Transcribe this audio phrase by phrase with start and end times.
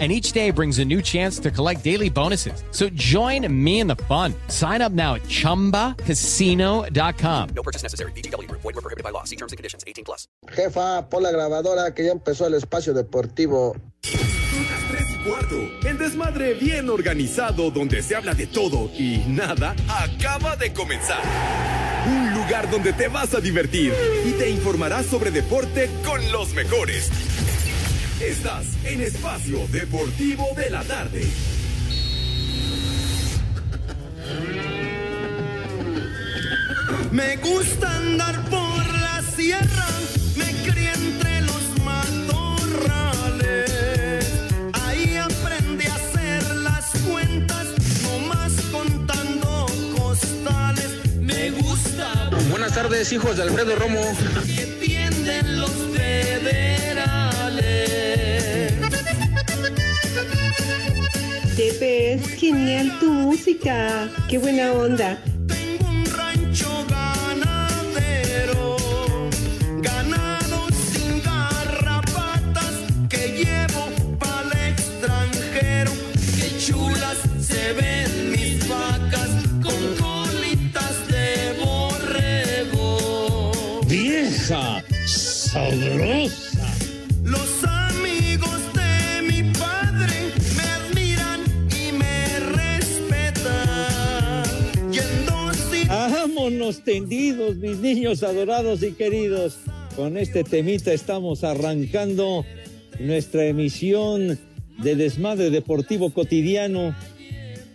[0.00, 2.64] and each day brings a new chance to collect daily bonuses.
[2.72, 4.34] So join me in the fun.
[4.48, 7.48] Sign up now at ChumbaCasino.com.
[7.54, 8.10] No purchase necessary.
[8.12, 8.50] BGW.
[8.50, 9.22] Void were prohibited by law.
[9.22, 9.84] See terms and conditions.
[9.86, 10.26] 18 plus.
[10.48, 13.76] Jefa, pon la grabadora que ya empezó el espacio deportivo.
[14.02, 15.56] Tres y cuarto.
[15.86, 21.22] El desmadre bien organizado donde se habla de todo y nada acaba de comenzar.
[22.06, 23.92] Un lugar donde te vas a divertir
[24.26, 27.10] y te informarás sobre deporte con los mejores.
[28.26, 31.26] Estás en Espacio Deportivo de la Tarde.
[37.12, 39.86] Me gusta andar por la sierra,
[40.36, 43.70] me crié entre los matorrales.
[44.72, 47.66] Ahí aprendí a hacer las cuentas,
[48.04, 49.66] nomás contando
[49.98, 50.88] costales.
[51.20, 54.00] Me gusta Buenas tardes, hijos de Alfredo Romo.
[61.64, 64.10] Pepe, es genial tu música.
[64.28, 65.18] Qué buena onda.
[65.48, 68.76] Tengo un rancho ganadero,
[69.80, 72.74] ganado sin garrapatas,
[73.08, 73.88] que llevo
[74.18, 75.92] pa'l extranjero.
[76.36, 79.30] Qué chulas se ven mis vacas
[79.62, 82.90] con colitas de borrego.
[83.86, 86.13] vieja sabrosa.
[96.94, 99.58] Vámonos tendidos, mis niños adorados y queridos.
[99.96, 102.44] Con este temita estamos arrancando
[103.00, 104.38] nuestra emisión
[104.78, 106.94] de Desmadre Deportivo Cotidiano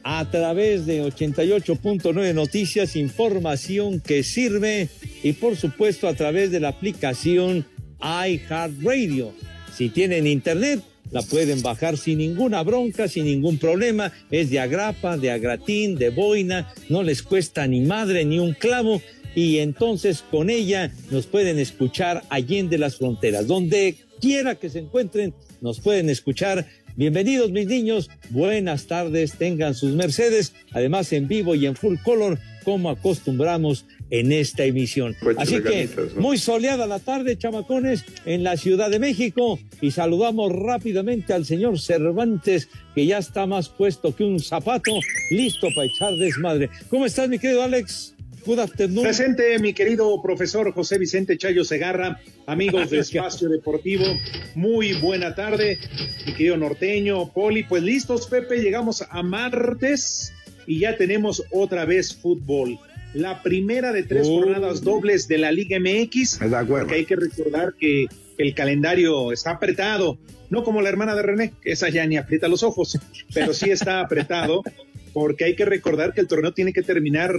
[0.03, 4.88] a través de 88.9 Noticias, información que sirve
[5.22, 7.66] y por supuesto a través de la aplicación
[8.01, 9.34] iHeartRadio.
[9.75, 10.81] Si tienen internet,
[11.12, 14.12] la pueden bajar sin ninguna bronca, sin ningún problema.
[14.30, 19.02] Es de agrapa, de agratín, de boina, no les cuesta ni madre ni un clavo.
[19.36, 23.48] Y entonces con ella nos pueden escuchar allende las fronteras.
[23.48, 26.68] Donde quiera que se encuentren, nos pueden escuchar.
[26.96, 32.40] Bienvenidos mis niños, buenas tardes, tengan sus mercedes, además en vivo y en full color,
[32.66, 35.16] como acostumbramos en esta emisión.
[35.38, 41.34] Así que muy soleada la tarde, chamacones, en la Ciudad de México y saludamos rápidamente
[41.34, 44.92] al señor Cervantes, que ya está más puesto que un zapato,
[45.31, 46.69] listo para echar desmadre.
[46.90, 48.16] ¿Cómo estás, mi querido Alex?
[48.46, 49.03] Good afternoon.
[49.03, 54.06] Presente, mi querido profesor José Vicente Chayo Segarra, amigos de Espacio Deportivo,
[54.56, 55.78] muy buena tarde,
[56.25, 60.34] mi querido norteño, Poli, pues listos, Pepe, llegamos a martes
[60.66, 62.80] y ya tenemos otra vez fútbol.
[63.14, 64.40] La primera de tres Uh.
[64.42, 66.86] jornadas dobles de la Liga MX, De acuerdo.
[66.88, 70.18] porque hay que recordar que el calendario está apretado,
[70.50, 72.98] no como la hermana de René, que esa ya ni aprieta los ojos,
[73.34, 74.62] pero sí está apretado,
[75.14, 77.34] porque hay que recordar que el torneo tiene que terminar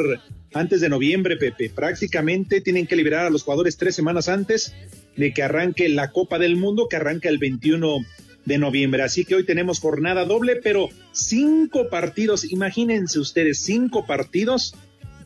[0.52, 1.70] antes de noviembre, Pepe.
[1.70, 4.74] Prácticamente tienen que liberar a los jugadores tres semanas antes
[5.16, 7.98] de que arranque la Copa del Mundo, que arranca el 21
[8.44, 9.02] de noviembre.
[9.02, 14.74] Así que hoy tenemos jornada doble, pero cinco partidos, imagínense ustedes, cinco partidos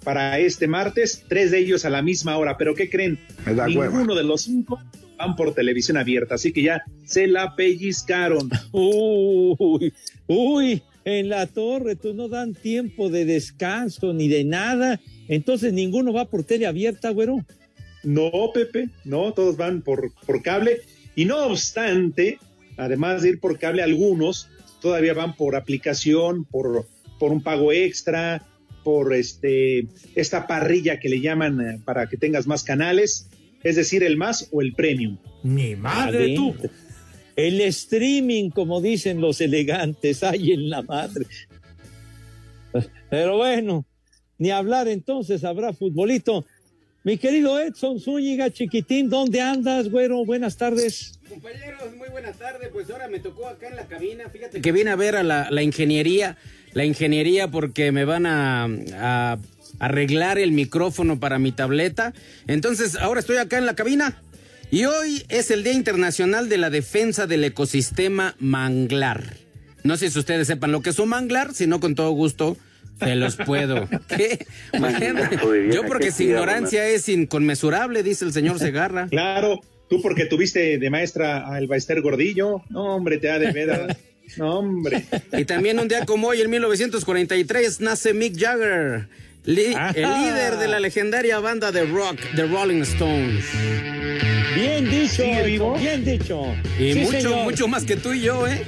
[0.04, 2.56] para este martes, tres de ellos a la misma hora.
[2.56, 3.18] Pero ¿qué creen?
[3.44, 3.86] Me da hueva.
[3.86, 4.80] Ninguno de los cinco
[5.18, 8.50] van por televisión abierta, así que ya se la pellizcaron.
[8.72, 9.92] Uy,
[10.26, 15.00] uy, en la torre, tú no dan tiempo de descanso ni de nada.
[15.28, 17.44] Entonces ninguno va por tele abierta, güero.
[18.02, 20.80] No, Pepe, no, todos van por, por cable.
[21.16, 22.38] Y no obstante,
[22.76, 24.48] además de ir por cable, algunos
[24.80, 26.86] todavía van por aplicación, por,
[27.18, 28.42] por un pago extra,
[28.84, 33.28] por este, esta parrilla que le llaman eh, para que tengas más canales,
[33.62, 35.16] es decir, el más o el premium.
[35.42, 36.54] Ni madre tú.
[37.34, 41.26] El streaming, como dicen los elegantes, hay en la madre.
[43.10, 43.84] Pero bueno,
[44.38, 46.44] ni hablar entonces, habrá futbolito.
[47.02, 50.24] Mi querido Edson Zúñiga, chiquitín, ¿dónde andas, güero?
[50.24, 51.20] Buenas tardes.
[51.28, 52.70] Compañeros, muy buenas tardes.
[52.72, 54.30] Pues ahora me tocó acá en la cabina.
[54.30, 56.38] Fíjate que vine a ver a la, la ingeniería.
[56.74, 58.68] La ingeniería porque me van a,
[58.98, 59.38] a
[59.78, 62.12] arreglar el micrófono para mi tableta.
[62.46, 64.20] Entonces, ahora estoy acá en la cabina.
[64.70, 69.36] Y hoy es el Día Internacional de la Defensa del Ecosistema Manglar.
[69.84, 72.56] No sé si ustedes sepan lo que es un manglar, si no, con todo gusto
[72.98, 73.86] Se los puedo.
[74.08, 74.46] ¿Qué?
[75.72, 79.06] Yo porque que su ignorancia es inconmensurable, dice el señor Segarra.
[79.10, 82.62] Claro, tú porque tuviste de maestra a Elbaester Gordillo.
[82.70, 83.96] No, hombre, te ha de veras.
[84.36, 85.04] No, hombre.
[85.36, 89.06] Y también un día como hoy, en 1943, nace Mick Jagger,
[89.46, 93.44] el líder de la legendaria banda de rock, The Rolling Stones.
[94.54, 95.76] Bien dicho, ¿Sigue vivo?
[95.78, 96.42] bien dicho.
[96.78, 97.44] Y Sí, mucho, señor.
[97.44, 98.62] mucho más que tú y yo, ¿eh?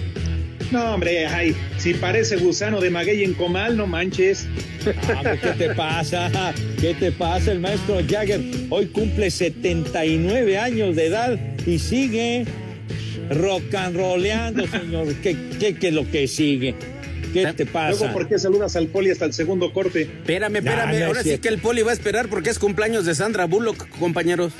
[0.73, 4.47] No, hombre, ay, si parece gusano de maguey en comal, no manches.
[5.15, 6.53] Ah, ¿Qué te pasa?
[6.81, 7.53] ¿Qué te pasa?
[7.53, 12.45] El maestro Jagger hoy cumple 79 años de edad y sigue
[13.31, 15.15] rock and rolleando, señor.
[15.23, 16.75] ¿Qué, qué, qué es lo que sigue?
[17.33, 17.99] ¿Qué te pasa?
[17.99, 20.03] Luego, ¿por qué saludas al poli hasta el segundo corte?
[20.03, 20.87] Espérame, espérame.
[20.87, 23.15] No, no es Ahora sí que el poli va a esperar porque es cumpleaños de
[23.15, 24.53] Sandra Bullock, compañeros.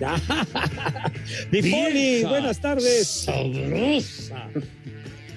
[1.50, 3.06] Mi poli, buenas tardes.
[3.06, 4.48] Sabrosa.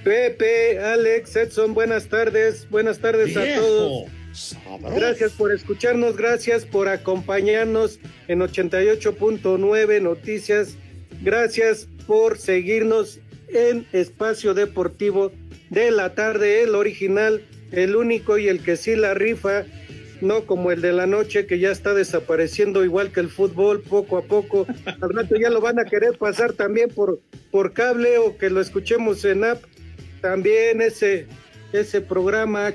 [0.04, 2.68] Pepe, Alex, Edson, buenas tardes.
[2.70, 4.10] Buenas tardes a todos.
[4.96, 10.76] Gracias por escucharnos, gracias por acompañarnos en 88.9 Noticias.
[11.22, 13.20] Gracias por seguirnos
[13.50, 15.32] en Espacio Deportivo
[15.70, 19.66] de la tarde, el original, el único y el que sí la rifa,
[20.22, 24.18] no como el de la noche que ya está desapareciendo igual que el fútbol poco
[24.18, 24.66] a poco.
[25.02, 27.20] Al rato ya lo van a querer pasar también por,
[27.52, 29.64] por cable o que lo escuchemos en app.
[30.22, 31.28] También ese,
[31.72, 32.74] ese programa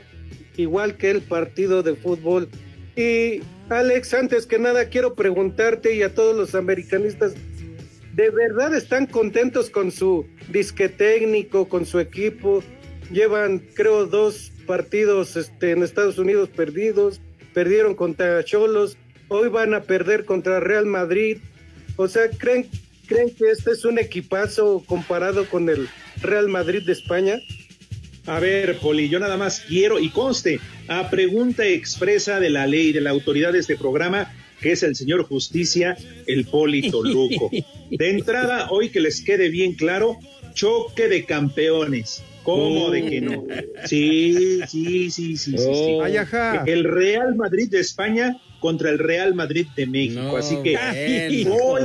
[0.56, 2.48] igual que el partido de fútbol.
[2.94, 3.40] Y
[3.70, 7.34] Alex, antes que nada quiero preguntarte y a todos los americanistas,
[8.12, 12.62] ¿de verdad están contentos con su disque técnico, con su equipo?
[13.10, 17.20] Llevan, creo, dos partidos este, en Estados Unidos perdidos,
[17.52, 18.96] perdieron contra Cholos,
[19.28, 21.38] hoy van a perder contra Real Madrid.
[21.96, 22.66] O sea, ¿creen,
[23.06, 25.88] ¿creen que este es un equipazo comparado con el
[26.20, 27.38] Real Madrid de España?
[28.26, 32.92] A ver, Poli, yo nada más quiero y conste a pregunta expresa de la ley
[32.92, 37.50] de la autoridad de este programa, que es el señor Justicia, el Poli Toluco.
[37.98, 40.18] De entrada, hoy que les quede bien claro,
[40.54, 42.22] choque de campeones.
[42.42, 43.44] ¿Cómo de que no?
[43.84, 45.56] Sí, sí, sí, sí, sí.
[45.58, 45.64] sí.
[45.64, 46.02] Oh.
[46.02, 46.64] Ajá.
[46.66, 50.22] El Real Madrid de España contra el Real Madrid de México.
[50.22, 50.76] No, Así que
[51.48, 51.82] hoy,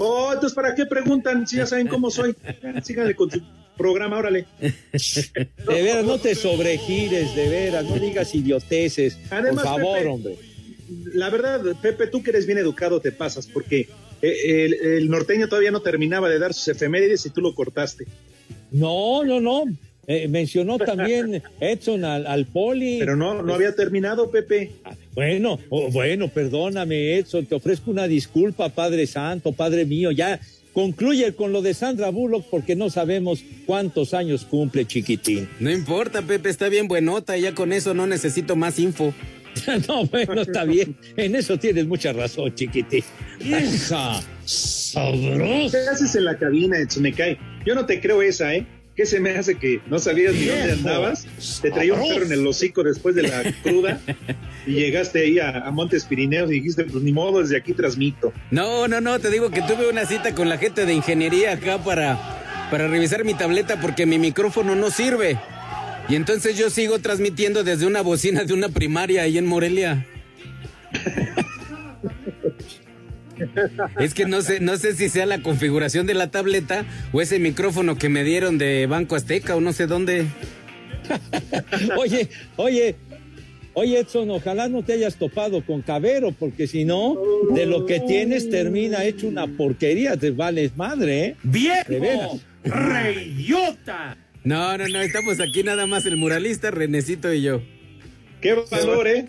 [0.00, 2.34] oh, entonces, ¿para qué preguntan si ya saben cómo soy?
[2.82, 3.40] Síganle con su
[3.76, 4.46] programa, órale.
[4.60, 9.18] De veras, no te sobregires, de veras, no digas idioteces.
[9.30, 10.36] Además, por favor, Pepe, hombre.
[11.14, 13.88] La verdad, Pepe, tú que eres bien educado te pasas, porque
[14.22, 18.06] el, el norteño todavía no terminaba de dar sus efemérides y tú lo cortaste.
[18.70, 19.64] No, no, no.
[20.06, 22.98] Eh, mencionó también Edson al, al poli.
[22.98, 24.72] Pero no, no había terminado, Pepe.
[25.14, 30.40] Bueno, oh, bueno, perdóname, Edson, te ofrezco una disculpa, Padre Santo, Padre mío, ya
[30.72, 35.48] concluye con lo de Sandra Bullock porque no sabemos cuántos años cumple chiquitín.
[35.60, 37.36] No importa, Pepe, está bien buenota.
[37.36, 39.14] Ya con eso no necesito más info.
[39.88, 43.04] no, bueno, está bien, en eso tienes mucha razón, chiquitín.
[43.40, 45.78] Hija, sabrosa.
[45.78, 47.38] ¿Qué haces en la cabina, Etsunekai?
[47.64, 48.66] Yo no te creo esa, ¿eh?
[48.94, 51.26] ¿Qué se me hace que no sabías ni dónde andabas?
[51.62, 53.98] Te traía un perro en el hocico después de la cruda
[54.66, 58.32] y llegaste ahí a, a Montes Pirineos y dijiste, pues ni modo, desde aquí transmito.
[58.50, 61.82] No, no, no, te digo que tuve una cita con la gente de ingeniería acá
[61.82, 65.38] para, para revisar mi tableta porque mi micrófono no sirve.
[66.10, 70.04] Y entonces yo sigo transmitiendo desde una bocina de una primaria ahí en Morelia.
[73.98, 77.38] Es que no sé, no sé si sea la configuración de la tableta o ese
[77.38, 80.26] micrófono que me dieron de Banco Azteca o no sé dónde.
[81.96, 82.94] Oye, oye,
[83.74, 87.16] oye, Edson, ojalá no te hayas topado con Cabero, porque si no,
[87.52, 91.36] de lo que tienes termina hecho una porquería, te vales madre, ¿eh?
[91.42, 92.46] Veras.
[92.62, 94.16] ¡Reyota!
[94.44, 97.62] No, no, no, estamos aquí nada más el muralista, Renecito y yo.
[98.40, 99.28] Qué valor, ¿eh?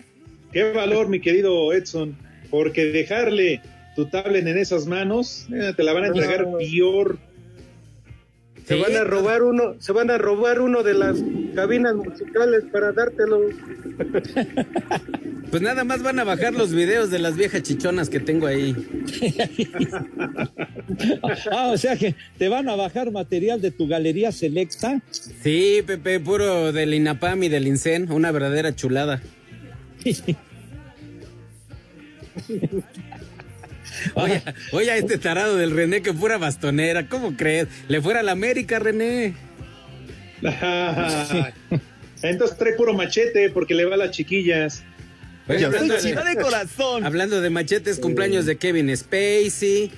[0.52, 2.16] Qué valor, mi querido Edson,
[2.50, 3.60] porque dejarle
[3.94, 6.58] tu tablet en esas manos, eh, te la van a entregar No.
[6.58, 7.18] peor.
[8.66, 11.18] Se Sí, van a robar uno, se van a robar uno de las
[11.54, 13.40] cabinas musicales para dártelo.
[15.52, 18.74] Pues nada más van a bajar los videos de las viejas chichonas que tengo ahí.
[21.50, 25.02] Ah, o sea que te van a bajar material de tu galería selecta.
[25.10, 29.20] Sí, Pepe, puro del INAPAM y del INSEN, una verdadera chulada.
[34.14, 34.42] Oye,
[34.72, 37.68] oye a este tarado del René que pura bastonera, ¿cómo crees?
[37.88, 39.34] Le fuera a la América, René.
[42.22, 44.82] Entonces trae puro machete porque le va a las chiquillas.
[45.48, 47.04] Oye, hablando, de, de corazón.
[47.04, 49.90] hablando de machetes, cumpleaños de Kevin Spacey,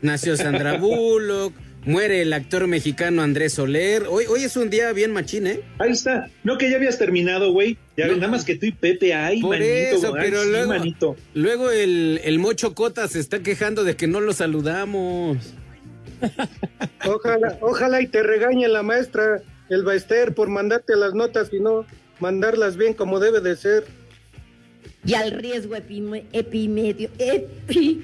[0.00, 1.52] nació Sandra Bullock,
[1.88, 4.04] muere el actor mexicano Andrés Soler.
[4.08, 5.60] Hoy, hoy es un día bien machín, ¿eh?
[5.78, 6.28] Ahí está.
[6.44, 7.78] No que ya habías terminado, güey.
[7.96, 8.16] Ya No.
[8.16, 11.16] nada más que tú y Pepe, ay, Por manito, eso, ay, pero sí, luego, manito.
[11.34, 15.38] luego el, el Mocho Cota se está quejando de que no lo saludamos.
[17.06, 21.86] Ojalá, ojalá y te regañe la maestra, el Baester, por mandarte las notas y no
[22.20, 23.84] mandarlas bien como debe de ser.
[25.04, 28.02] Y al riesgo epime- epimedio, epi-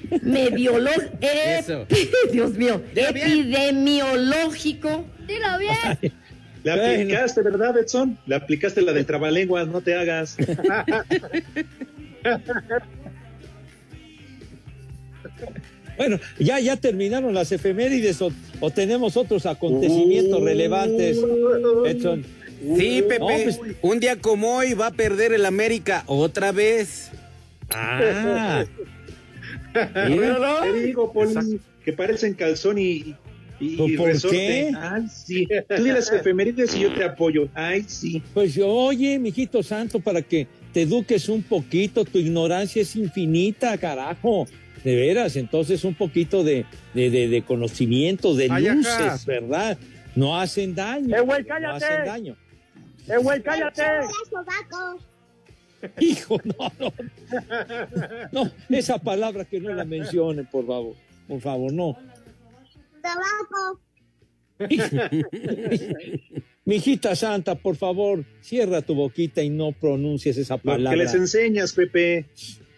[2.33, 5.05] Dios mío, Dilo epidemiológico.
[5.27, 6.13] Dilo bien.
[6.63, 8.19] Le aplicaste, ¿verdad, Edson?
[8.27, 10.37] Le aplicaste la del trabalenguas, no te hagas.
[15.97, 21.19] Bueno, ya, ya terminaron las efemérides o, o tenemos otros acontecimientos relevantes,
[21.87, 22.25] Edson.
[22.61, 23.19] Sí, Pepe.
[23.19, 27.11] No, pues- Un día como hoy va a perder el América otra vez.
[27.71, 28.65] Ah,
[29.73, 33.15] Te digo, Poli, que parecen calzón y,
[33.61, 34.37] y, y ¿Por resorte.
[34.37, 34.73] qué?
[34.79, 35.49] Ay, sí.
[35.77, 37.49] Tú di las efemérides y yo te apoyo.
[37.55, 38.23] Ay, sí.
[38.33, 44.47] pues oye, mijito santo, para que te eduques un poquito, tu ignorancia es infinita, carajo.
[44.85, 49.79] De veras, entonces un poquito de, de, de- de conocimiento, de Ay, luces, ¿verdad?
[50.15, 51.17] No hacen daño.
[51.17, 51.85] Eh, güey, No cállate.
[51.87, 52.37] hacen daño.
[53.09, 53.83] ¡Eh, güey, cállate!
[56.01, 56.93] Hijo, no, no.
[58.33, 60.95] No, esa palabra que no la mencionen, por favor.
[61.29, 61.97] Por favor, no.
[66.65, 70.91] Mijita santa, por favor, cierra tu boquita y no pronuncies esa Lo palabra.
[70.93, 72.25] que les enseñas, Pepe.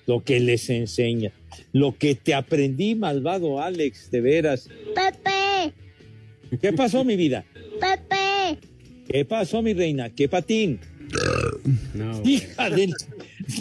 [0.06, 1.32] Lo que les enseña.
[1.72, 4.68] Lo que te aprendí, malvado Alex, de veras.
[4.94, 5.72] Pepe,
[6.60, 7.44] ¿Qué pasó, mi vida?
[7.80, 8.16] Pepe.
[9.08, 10.10] ¿Qué pasó, mi reina?
[10.10, 10.80] ¿Qué patín?
[11.94, 12.20] No.
[12.24, 12.92] Hija del...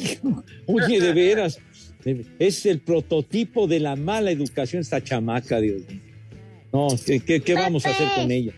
[0.66, 1.60] Oye, de veras.
[2.40, 6.02] Es el prototipo de la mala educación esta chamaca, Dios mío.
[6.72, 8.52] No, ¿qué, qué- qué vamos a hacer con ella?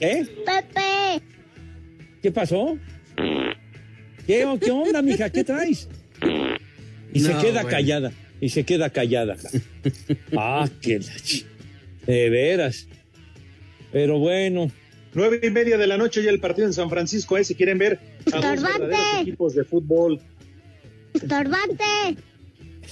[0.00, 0.26] ¿Qué?
[0.46, 1.24] Pepe.
[2.22, 2.78] ¿Qué pasó?
[4.26, 5.30] ¿Qué, qué onda, mija?
[5.30, 5.88] ¿Qué traes?
[7.12, 7.68] Y se queda bueno.
[7.68, 8.12] callada.
[8.40, 9.36] Y se queda callada.
[10.36, 11.12] Ah, qué la
[12.06, 12.86] De veras.
[13.92, 14.70] Pero bueno,
[15.12, 17.36] Nueve y media de la noche ya el partido en San Francisco.
[17.36, 17.44] ¿eh?
[17.44, 17.98] Si quieren ver
[18.32, 20.20] a verdaderos equipos de fútbol.
[21.14, 21.84] Estorbante.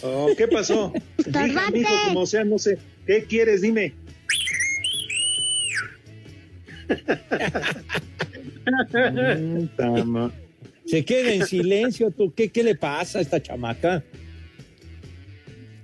[0.02, 0.92] Oh, ¿Qué pasó?
[1.18, 1.78] Estorbante.
[1.78, 2.78] mijo, como sea, no sé.
[3.06, 3.62] ¿Qué quieres?
[3.62, 3.94] Dime.
[10.86, 12.10] Se queda en silencio.
[12.10, 14.02] ¿Tú qué, qué le pasa a esta chamaca?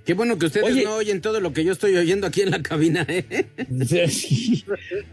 [0.05, 0.83] Qué bueno que ustedes Oye.
[0.83, 3.45] no oyen todo lo que yo estoy oyendo aquí en la cabina, ¿eh?
[4.09, 4.63] Sí.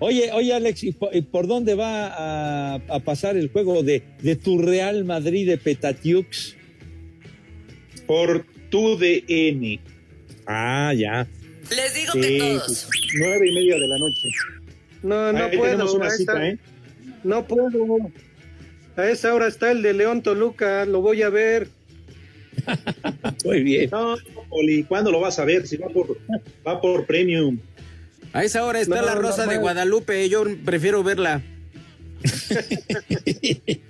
[0.00, 4.02] Oye, oye, Alex, ¿y por, y por dónde va a, a pasar el juego de,
[4.20, 6.56] de tu Real Madrid de Petatiux?
[8.06, 9.80] Por tu DN.
[10.46, 11.26] Ah, ya.
[11.70, 12.88] Les digo Sí, que todos.
[13.18, 14.28] nueve y media de la noche.
[15.02, 15.94] No, no Ahí puedo.
[15.94, 16.58] una cita, ¿eh?
[17.24, 18.10] No puedo.
[18.96, 21.68] A esa hora está el de León Toluca, lo voy a ver.
[23.44, 23.90] Muy bien.
[23.90, 24.16] No,
[24.50, 25.66] Oli, ¿cuándo lo vas a ver?
[25.66, 26.18] Si va por,
[26.66, 27.58] va por premium.
[28.32, 29.58] A esa hora está No, la Rosa de.
[29.58, 31.42] Guadalupe, yo prefiero verla.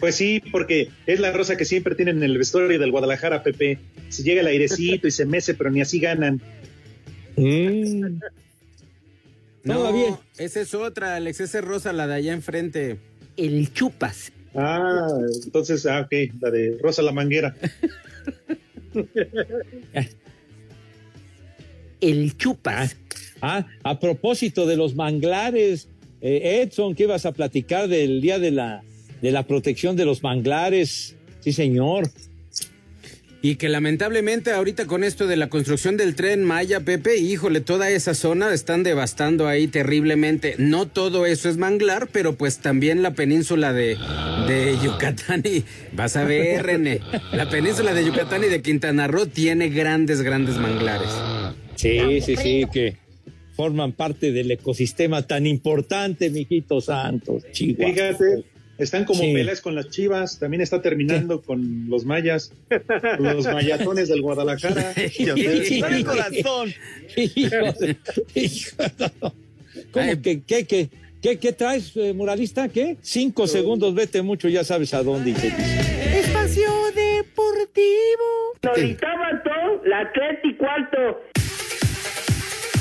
[0.00, 3.78] Pues sí, porque es la rosa que siempre tienen en el vestuario del Guadalajara, Pepe.
[4.08, 6.40] Si llega el airecito y se mece, pero ni así ganan.
[7.36, 8.18] Mm.
[9.62, 10.18] No, Todavía.
[10.38, 12.98] esa es otra, Alex, esa es Rosa, la de allá enfrente.
[13.36, 14.32] El Chupas.
[14.54, 15.08] Ah,
[15.44, 17.54] entonces, ah, ok, la de Rosa la Manguera.
[22.00, 22.96] El Chupas.
[23.42, 25.88] Ah, a propósito de los manglares,
[26.20, 28.82] eh, Edson, ¿qué ibas a platicar del día de la,
[29.22, 31.16] de la protección de los manglares?
[31.40, 32.10] Sí, señor.
[33.42, 37.88] Y que lamentablemente ahorita con esto de la construcción del tren Maya, Pepe, híjole, toda
[37.88, 40.56] esa zona están devastando ahí terriblemente.
[40.58, 43.96] No todo eso es manglar, pero pues también la península de,
[44.50, 47.00] de Yucatán y vas a ver, René,
[47.32, 51.08] la península de Yucatán y de Quintana Roo tiene grandes, grandes manglares.
[51.76, 52.96] Sí, sí, sí, que
[53.54, 57.44] forman parte del ecosistema tan importante, mijito santos.
[57.52, 57.92] Chihuahua.
[57.94, 58.44] Fíjate,
[58.78, 59.32] están como Sí.
[59.34, 60.38] pelas con las chivas.
[60.38, 62.52] También está terminando con los mayas,
[63.18, 64.94] los mayatones del Guadalajara.
[66.04, 66.72] Corazón.
[67.16, 67.96] Hijo de-
[68.34, 69.10] hijo de-
[69.92, 70.16] ¿Cómo Ay.
[70.18, 70.88] que, qué, qué,
[71.22, 72.68] qué, qué traes, eh, muralista?
[72.68, 72.96] ¿Qué?
[73.00, 75.30] Cinco segundos, vete mucho, ya sabes a dónde.
[75.32, 78.50] Espacio Deportivo.
[78.62, 80.10] Ahorita mató la
[80.44, 81.29] y cuarto.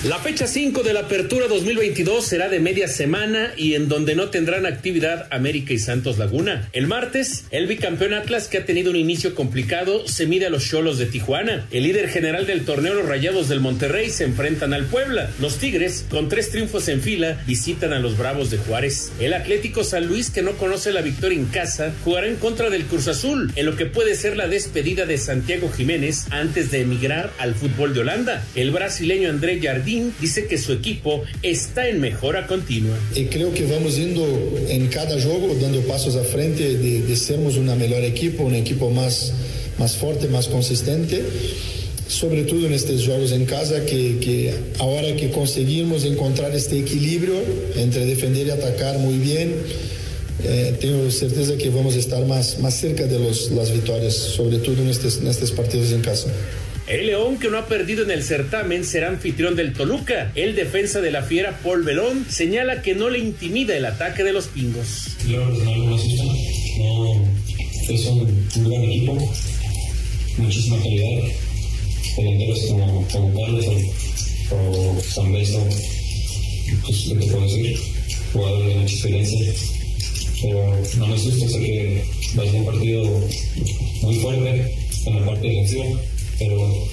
[0.06, 4.30] La fecha 5 de la apertura 2022 será de media semana y en donde no
[4.30, 6.70] tendrán actividad América y Santos Laguna.
[6.72, 10.66] El martes, el bicampeón Atlas, que ha tenido un inicio complicado, se mide a los
[10.66, 11.68] Cholos de Tijuana.
[11.72, 15.32] El líder general del torneo, los Rayados del Monterrey, se enfrentan al Puebla.
[15.42, 19.12] Los Tigres, con tres triunfos en fila, visitan a los Bravos de Juárez.
[19.20, 22.86] El Atlético San Luis, que no conoce la victoria en casa, jugará en contra del
[22.86, 27.34] Cruz Azul, en lo que puede ser la despedida de Santiago Jiménez antes de emigrar
[27.38, 28.46] al fútbol de Holanda.
[28.56, 29.89] El brasileño André Jardín
[30.20, 32.98] dice que su equipo está en mejora continua.
[33.16, 34.24] E creio que vamos indo
[34.70, 38.90] em cada jogo dando passos à frente de, de sermos uma melhor equipe, um equipo
[38.90, 39.34] mais,
[39.78, 41.24] mais forte, mais consistente.
[42.08, 47.38] Sobretudo nestes jogos em casa, que, que a hora que conseguirmos encontrar este equilíbrio
[47.76, 49.54] entre defender e atacar muito bem,
[50.44, 55.20] eh, tenho certeza que vamos estar mais, mais cerca de los, las vitórias, sobretudo nestes,
[55.20, 56.34] nestes partidos em casa.
[56.90, 60.32] El León, que no ha perdido en el certamen, será anfitrión del Toluca.
[60.34, 64.34] El defensa de la fiera, Paul Belón, señala que no le intimida el ataque de
[64.34, 65.16] los pingos.
[65.28, 66.24] Yo personal no asusta.
[66.24, 67.28] No,
[67.94, 69.34] es un, un gran equipo,
[70.38, 71.30] muchísima calidad.
[72.18, 73.66] Delanteros como, como Carlos
[74.52, 75.64] o, o San Beso,
[76.86, 77.78] pues, ¿qué te puedo decir?
[78.34, 79.54] Jugadores de mucha experiencia.
[80.42, 82.04] Pero no me asusta, sé que
[82.36, 83.28] va a ser un partido
[84.02, 85.86] muy fuerte en la parte defensiva,
[86.40, 86.90] pero.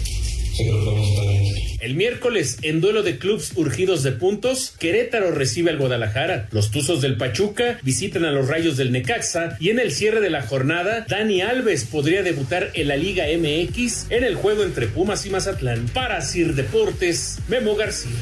[1.80, 6.48] El miércoles, en duelo de clubes urgidos de puntos, Querétaro recibe al Guadalajara.
[6.50, 10.30] Los Tuzos del Pachuca visitan a los Rayos del Necaxa y en el cierre de
[10.30, 15.26] la jornada, Dani Alves podría debutar en la Liga MX en el juego entre Pumas
[15.26, 15.86] y Mazatlán.
[15.92, 18.16] Para Sir Deportes, Memo García.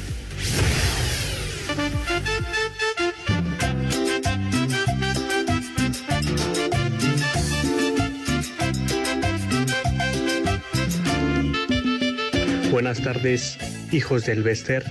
[12.84, 13.58] Buenas tardes,
[13.92, 14.84] hijos del Bester.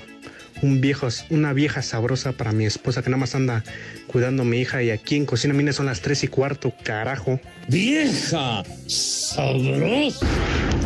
[0.63, 3.63] Un viejo, una vieja sabrosa para mi esposa que nada más anda
[4.07, 7.39] cuidando a mi hija y aquí en cocina, mire, son las tres y cuarto, carajo.
[7.67, 10.25] ¡Vieja sabrosa!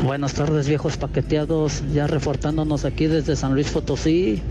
[0.03, 4.41] Buenas tardes, viejos paqueteados, ya reportándonos aquí desde San Luis Potosí.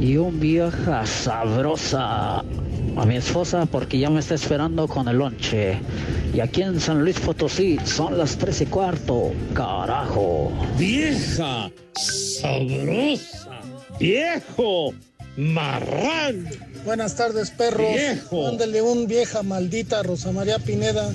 [0.00, 2.38] Y un vieja sabrosa
[2.96, 5.78] a mi esposa porque ya me está esperando con el lonche.
[6.32, 10.52] Y aquí en San Luis Potosí son las tres y cuarto, carajo.
[10.78, 13.60] ¡Vieja sabrosa!
[13.98, 14.92] ¡Viejo
[15.36, 16.48] marrán!
[16.84, 17.88] Buenas tardes, perros.
[17.92, 18.44] Viejo.
[18.44, 21.12] Mándele un vieja maldita a Rosa María Pineda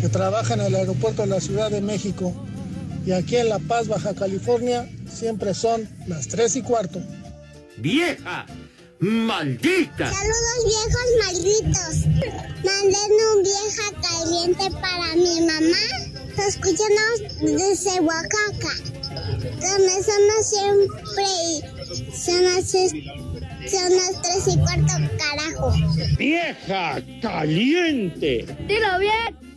[0.00, 2.32] que trabaja en el aeropuerto de la Ciudad de México.
[3.04, 7.00] Y aquí en La Paz, Baja California, siempre son las tres y cuarto.
[7.76, 8.46] ¡Vieja!
[9.00, 10.12] ¡Maldita!
[10.12, 11.94] Saludos viejos malditos.
[12.64, 15.84] Manden un vieja caliente para mi mamá.
[16.46, 18.74] Escúchanos desde Oaxaca.
[19.60, 21.60] Donde son las siempre y
[22.16, 25.72] son las, son las tres y cuarto carajo.
[26.16, 28.46] ¡Vieja caliente!
[28.68, 29.51] Dilo bien.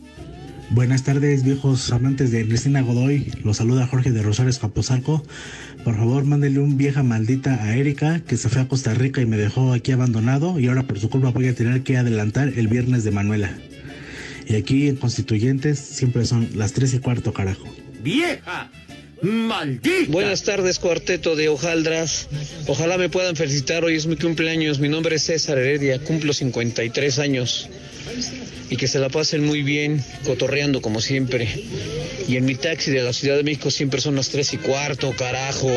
[0.70, 3.32] Buenas tardes, viejos amantes de Cristina Godoy.
[3.44, 5.22] Los saluda Jorge de Rosales Capozalco.
[5.84, 9.26] Por favor, mándele un vieja maldita a Erika que se fue a Costa Rica y
[9.26, 12.66] me dejó aquí abandonado y ahora por su culpa voy a tener que adelantar el
[12.66, 13.56] viernes de Manuela.
[14.48, 17.64] Y aquí en Constituyentes siempre son las tres y cuarto, carajo.
[18.02, 18.70] ¡Vieja!
[19.22, 20.10] ¡Maldita!
[20.10, 22.28] Buenas tardes, cuarteto de hojaldras.
[22.66, 23.84] Ojalá me puedan felicitar.
[23.84, 24.80] Hoy es mi cumpleaños.
[24.80, 26.00] Mi nombre es César Heredia.
[26.00, 27.68] Cumplo 53 años.
[28.68, 31.48] Y que se la pasen muy bien, cotorreando como siempre.
[32.28, 35.12] Y en mi taxi de la Ciudad de México siempre son las 3 y cuarto,
[35.16, 35.70] carajo.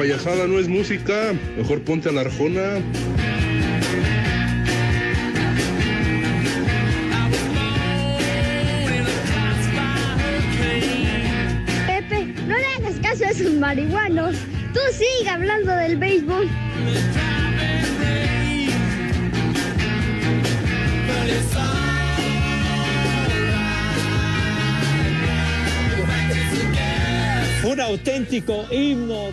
[0.00, 1.34] Payasada no es música.
[1.58, 2.80] Mejor ponte a la arjona.
[11.86, 14.36] Pepe, no le hagas caso a esos marihuanos.
[14.72, 16.48] Tú sigue hablando del béisbol.
[27.62, 29.30] Un auténtico himno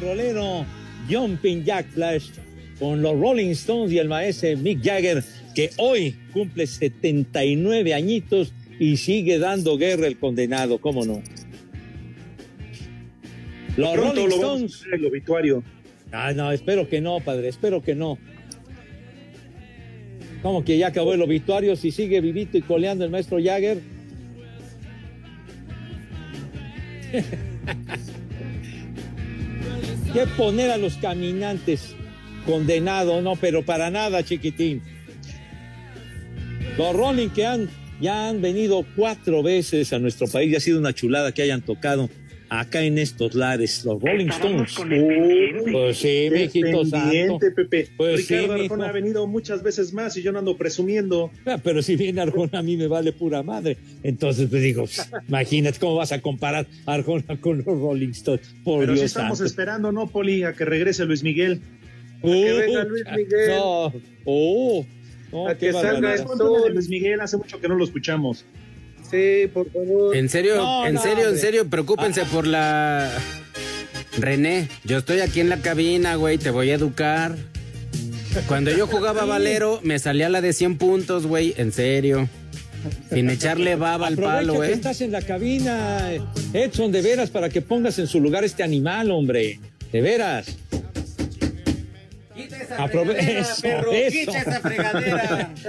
[0.00, 0.64] rollero,
[1.10, 2.30] Jumping Jack Flash,
[2.78, 5.22] con los Rolling Stones y el maestro Mick Jagger,
[5.54, 11.22] que hoy cumple 79 añitos y sigue dando guerra el condenado, ¿cómo no?
[13.76, 14.84] Los Rolling lo Stones.
[14.92, 15.62] el obituario.
[16.12, 18.18] Ah, no, espero que no, padre, espero que no.
[20.42, 23.80] Como que ya acabó el obituario, si sigue vivito y coleando el maestro Jagger.
[30.12, 31.94] ¿Qué poner a los caminantes?
[32.46, 34.82] Condenado, no, pero para nada, chiquitín.
[36.78, 37.68] Los Rolling que han,
[38.00, 41.60] ya han venido cuatro veces a nuestro país, ya ha sido una chulada que hayan
[41.60, 42.08] tocado
[42.48, 44.78] acá en estos lares, los Rolling Stones.
[44.78, 47.06] Uh, pues sí, mijito santo.
[47.06, 47.88] Pendiente, Pepe.
[47.96, 48.74] Pues sí, Ricardo mijo.
[48.74, 51.30] Arjona ha venido muchas veces más y yo no ando presumiendo.
[51.46, 53.76] Ah, Pero si viene Arjona a mí me vale pura madre.
[54.02, 58.54] Entonces, pues digo, pss, imagínate cómo vas a comparar a Arjona con los Rolling Stones.
[58.64, 59.48] Por Pero Dios sí estamos santo.
[59.48, 60.42] esperando, ¿no, Poli?
[60.44, 61.60] A que regrese Luis Miguel.
[62.22, 63.48] Uh, que venga Luis Miguel.
[63.50, 63.92] No,
[64.24, 64.86] oh,
[65.32, 68.44] no, A que salga de Luis Miguel, hace mucho que no lo escuchamos.
[69.10, 70.14] Sí, por favor.
[70.16, 73.10] En serio, No, en no, serio, en serio, preocúpense por la.
[74.18, 77.36] René, yo estoy aquí en la cabina, güey, te voy a educar.
[78.46, 82.28] Cuando yo jugaba Valero, me salía la de 100 puntos, güey, en serio.
[83.12, 84.72] Sin echarle baba al Aprovecha palo, que ¿eh?
[84.72, 86.10] estás en la cabina,
[86.52, 89.58] Edson, de veras, para que pongas en su lugar este animal, hombre.
[89.92, 90.56] De veras.
[92.76, 94.32] Aprove- eso, eso.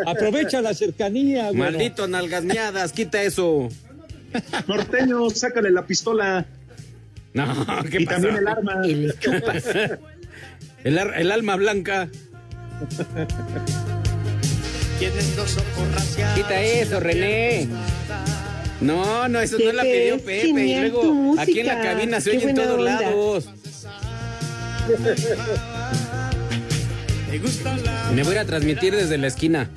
[0.10, 1.58] Aprovecha la cercanía, güey.
[1.58, 3.70] Maldito nalgasmeadas, quita eso.
[4.68, 6.46] Norteño, sácale la pistola.
[7.34, 8.16] No, ¿qué y pasa?
[8.22, 8.82] también el arma.
[10.84, 12.10] El, ar- el alma blanca.
[16.36, 17.68] Quita eso, René.
[18.82, 20.38] No, no, eso no la Pepe, pidió es Pepe.
[20.48, 23.02] Y genial luego aquí en la cabina se Qué oye en buena todos onda.
[23.02, 23.50] lados.
[28.13, 29.70] Me voy a ir a transmitir desde la esquina.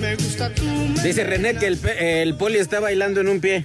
[0.00, 0.64] Me gusta tu
[1.02, 3.64] Dice René que el, el poli está bailando en un pie.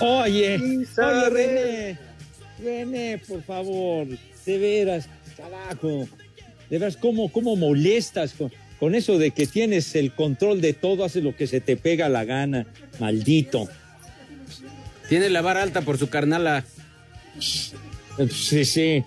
[0.00, 1.98] Oye, oye, René.
[2.62, 4.06] René, por favor.
[4.46, 6.08] De veras, carajo.
[6.70, 11.04] De veras, ¿cómo, cómo molestas con, con eso de que tienes el control de todo,
[11.04, 12.66] haces lo que se te pega la gana.
[12.98, 13.68] Maldito.
[15.08, 16.64] Tiene la vara alta por su carnala.
[17.38, 19.04] Sí, sí.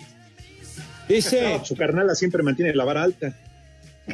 [1.08, 1.42] Dice.
[1.42, 3.34] No, su carnala siempre mantiene la vara alta.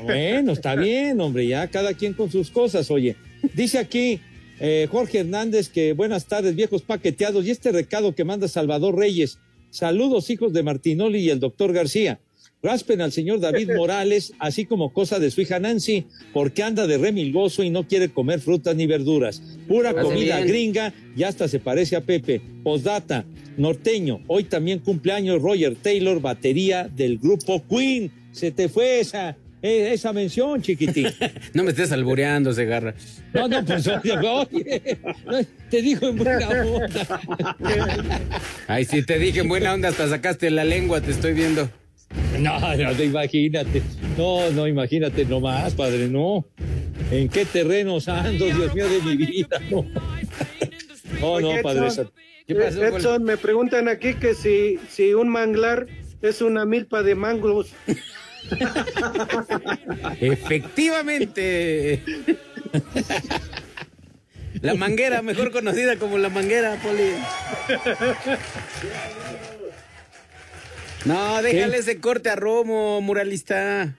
[0.03, 3.17] Bueno, está bien, hombre, ya cada quien con sus cosas, oye.
[3.55, 4.21] Dice aquí
[4.59, 9.39] eh, Jorge Hernández que buenas tardes, viejos paqueteados, y este recado que manda Salvador Reyes.
[9.71, 12.21] Saludos, hijos de Martinoli y el doctor García.
[12.65, 16.97] Raspen al señor David Morales, así como cosa de su hija Nancy, porque anda de
[16.97, 19.43] remilgoso y no quiere comer frutas ni verduras.
[19.69, 20.49] Pura Hace comida bien.
[20.49, 22.41] gringa y hasta se parece a Pepe.
[22.63, 23.27] Postdata,
[23.59, 28.11] norteño, hoy también cumpleaños Roger Taylor, batería del grupo Queen.
[28.33, 31.09] Se te fue esa, eh, esa mención, chiquitín.
[31.53, 32.95] No me estés albureando, Segarra.
[33.35, 34.97] No, no, pues oye,
[35.69, 37.21] te dijo en buena onda.
[38.69, 41.69] Ay, si te dije en buena onda, hasta sacaste la lengua, te estoy viendo.
[42.39, 43.83] No, no, imagínate.
[44.17, 46.45] No, no, imagínate nomás, padre, no.
[47.11, 49.61] ¿En qué terrenos ando, Dios mío, de mi vida?
[49.71, 49.85] No,
[51.21, 51.87] no, no padre.
[51.87, 52.11] Edson,
[52.47, 55.87] ¿Qué pasó, Eh, Edson, me preguntan aquí que si, si un manglar
[56.23, 57.73] es una milpa de mangos.
[60.21, 62.03] Efectivamente.
[64.61, 67.11] La manguera, mejor conocida como la manguera, Poli.
[71.05, 73.95] No, déjale ese corte a Romo, muralista.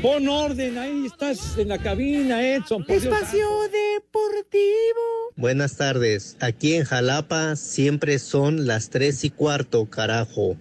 [0.00, 2.84] Pon orden, ahí estás en la cabina, Edson.
[2.84, 5.32] por Dios Espacio Deportivo.
[5.36, 6.36] Buenas tardes.
[6.40, 10.56] Aquí en Jalapa siempre son las tres y cuarto, carajo.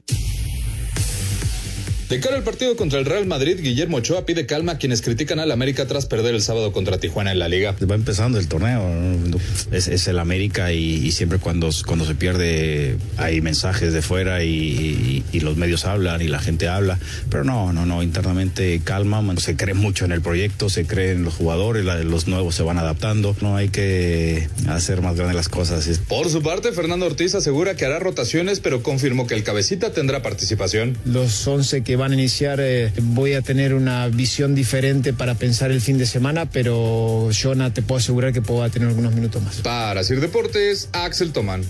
[2.09, 5.39] De cara al partido contra el Real Madrid, Guillermo Ochoa pide calma a quienes critican
[5.39, 7.75] al América tras perder el sábado contra Tijuana en la liga.
[7.89, 9.37] Va empezando el torneo, ¿no?
[9.71, 14.43] es, es el América y, y siempre cuando, cuando se pierde hay mensajes de fuera
[14.43, 16.99] y, y- y los medios hablan y la gente habla,
[17.31, 21.23] pero no, no, no, internamente calma, se cree mucho en el proyecto, se cree en
[21.23, 25.49] los jugadores, la- los nuevos se van adaptando, no hay que hacer más grandes las
[25.49, 25.89] cosas.
[26.07, 30.21] Por su parte, Fernando Ortiz asegura que hará rotaciones, pero confirmó que el cabecita tendrá
[30.21, 30.95] participación.
[31.05, 35.71] Los 11 que van a iniciar eh, voy a tener una visión diferente para pensar
[35.71, 39.55] el fin de semana, pero Jonah te puedo asegurar que puedo tener algunos minutos más.
[39.57, 41.63] Para Sir Deportes, Axel Tomán.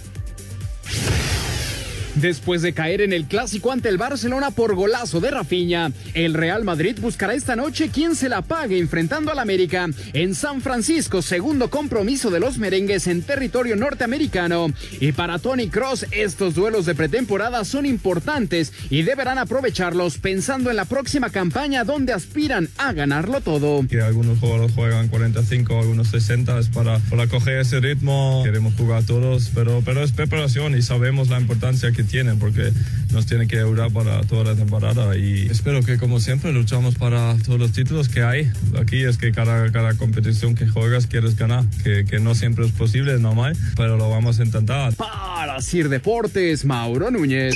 [2.15, 6.63] Después de caer en el clásico ante el Barcelona por golazo de Rafinha, el Real
[6.63, 11.69] Madrid buscará esta noche quien se la pague enfrentando al América en San Francisco, segundo
[11.69, 14.67] compromiso de los merengues en territorio norteamericano.
[15.01, 20.77] Y para Tony Cross, estos duelos de pretemporada son importantes y deberán aprovecharlos pensando en
[20.77, 23.85] la próxima campaña donde aspiran a ganarlo todo.
[23.89, 28.41] Que algunos jugadores juegan 45, algunos 60, es para, para coger ese ritmo.
[28.45, 32.71] Queremos jugar todos, pero, pero es preparación y sabemos la importancia que tienen porque
[33.11, 37.35] nos tiene que ayudar para toda la temporada y espero que como siempre luchamos para
[37.45, 38.51] todos los títulos que hay.
[38.79, 42.71] Aquí es que cada, cada competición que juegas quieres ganar, que, que no siempre es
[42.71, 44.93] posible, es normal, pero lo vamos a intentar.
[44.95, 47.55] Para Sir Deportes, Mauro Núñez.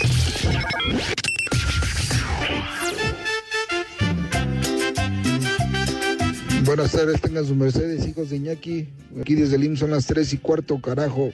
[6.70, 8.88] Buenas tardes, tengan su Mercedes, hijos de Iñaki.
[9.20, 11.32] Aquí desde el IMSS son las 3 y cuarto, carajo.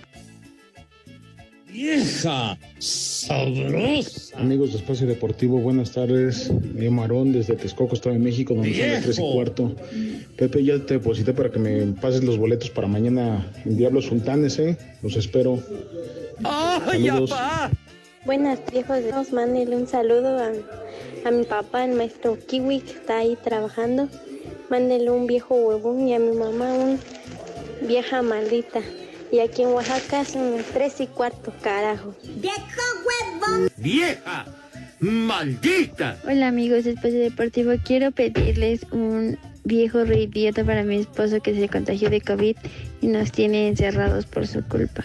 [1.75, 4.37] Vieja sabrosa.
[4.37, 6.49] Amigos de Espacio Deportivo, buenas tardes.
[6.73, 9.75] Mi Marón desde Texcoco, Estado de México, donde son las 3 y cuarto.
[10.37, 14.57] Pepe, ya te deposité para que me pases los boletos para mañana en Diablos Sultanes,
[14.57, 14.77] ¿eh?
[15.03, 15.59] Los espero.
[16.45, 17.09] ¡Ay!
[18.23, 20.53] Buenas viejos, nos mándenle un saludo a,
[21.25, 24.07] a mi papá, el maestro Kiwi, que está ahí trabajando.
[24.69, 26.99] Mándenle un viejo huevón y a mi mamá un
[27.85, 28.81] vieja maldita.
[29.35, 32.15] Y aquí en Oaxaca son tres y cuarto, carajo.
[32.37, 32.55] ¡Viejo
[33.05, 33.69] huevón!
[33.75, 34.45] ¡Vieja!
[35.01, 36.17] ¡Maldita!
[36.25, 41.67] Hola amigos de Espacio Deportivo, quiero pedirles un viejo reidiota para mi esposo que se
[41.67, 42.55] contagió de COVID
[43.01, 45.03] y nos tiene encerrados por su culpa.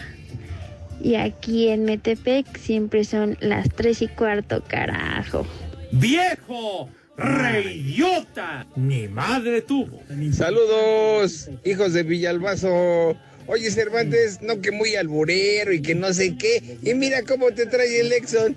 [1.02, 5.44] Y aquí en Metepec siempre son las tres y cuarto, carajo.
[5.90, 6.88] ¡Viejo!
[7.16, 8.64] ¡Reidiota!
[8.76, 10.00] Ni madre tuvo.
[10.32, 13.16] Saludos, hijos de Villalbazo.
[13.52, 16.78] Oye, Cervantes, no que muy alburero y que no sé qué.
[16.82, 18.54] Y mira cómo te trae el Exxon.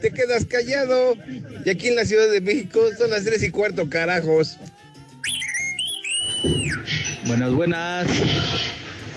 [0.00, 1.16] Te quedas callado.
[1.64, 4.56] Y aquí en la Ciudad de México son las tres y cuarto, carajos.
[7.26, 8.08] Buenas, buenas.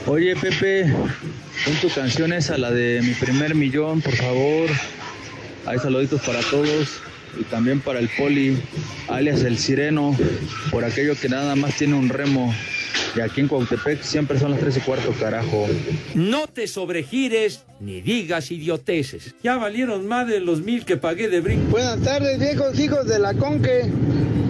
[0.05, 4.69] Oye, Pepe, pon tu canción esa, la de mi primer millón, por favor.
[5.65, 7.01] Hay saluditos para todos
[7.39, 8.61] y también para el Poli,
[9.07, 10.15] alias el Sireno,
[10.69, 12.53] por aquello que nada más tiene un remo.
[13.15, 15.67] Y aquí en Cuautepec siempre son las tres y cuarto, carajo.
[16.15, 19.35] No te sobregires ni digas idioteces.
[19.43, 21.69] Ya valieron más de los mil que pagué de brinco.
[21.69, 23.83] Buenas tardes, viejos hijos de la Conque.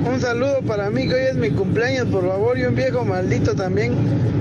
[0.05, 3.55] Un saludo para mí, que hoy es mi cumpleaños, por favor, y un viejo maldito
[3.55, 3.93] también,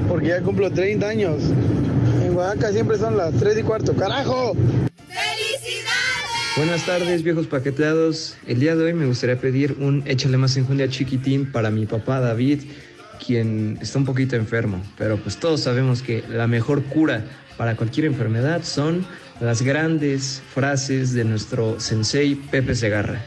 [0.08, 1.42] porque ya cumplo 30 años.
[2.24, 4.56] En Oaxaca siempre son las 3 y cuarto, carajo.
[6.56, 8.36] Buenas tardes, viejos paqueteados.
[8.46, 12.20] El día de hoy me gustaría pedir un échale más enjundia chiquitín para mi papá
[12.20, 12.60] David,
[13.24, 14.82] quien está un poquito enfermo.
[14.98, 17.24] Pero pues todos sabemos que la mejor cura
[17.56, 19.06] para cualquier enfermedad son
[19.40, 23.20] las grandes frases de nuestro sensei Pepe Segarra.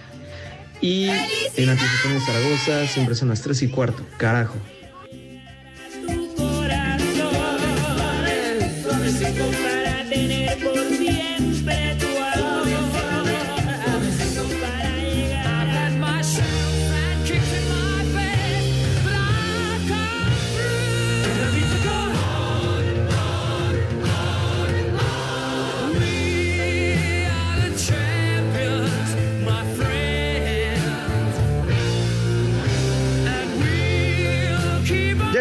[0.82, 4.56] Y en Anticipón Zaragoza siempre son las 3 y cuarto, carajo.
[8.84, 9.75] Suavecito para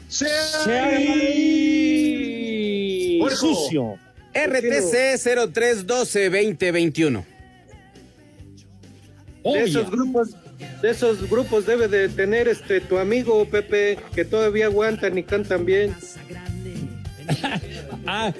[0.07, 0.25] ¡Sí!
[3.35, 3.97] Sucio.
[4.33, 7.23] RTC 0312-2021.
[9.43, 10.29] De esos grupos,
[10.81, 15.65] de esos grupos debe de tener este tu amigo Pepe, que todavía aguantan y cantan
[15.65, 15.93] bien.
[18.07, 18.33] ah,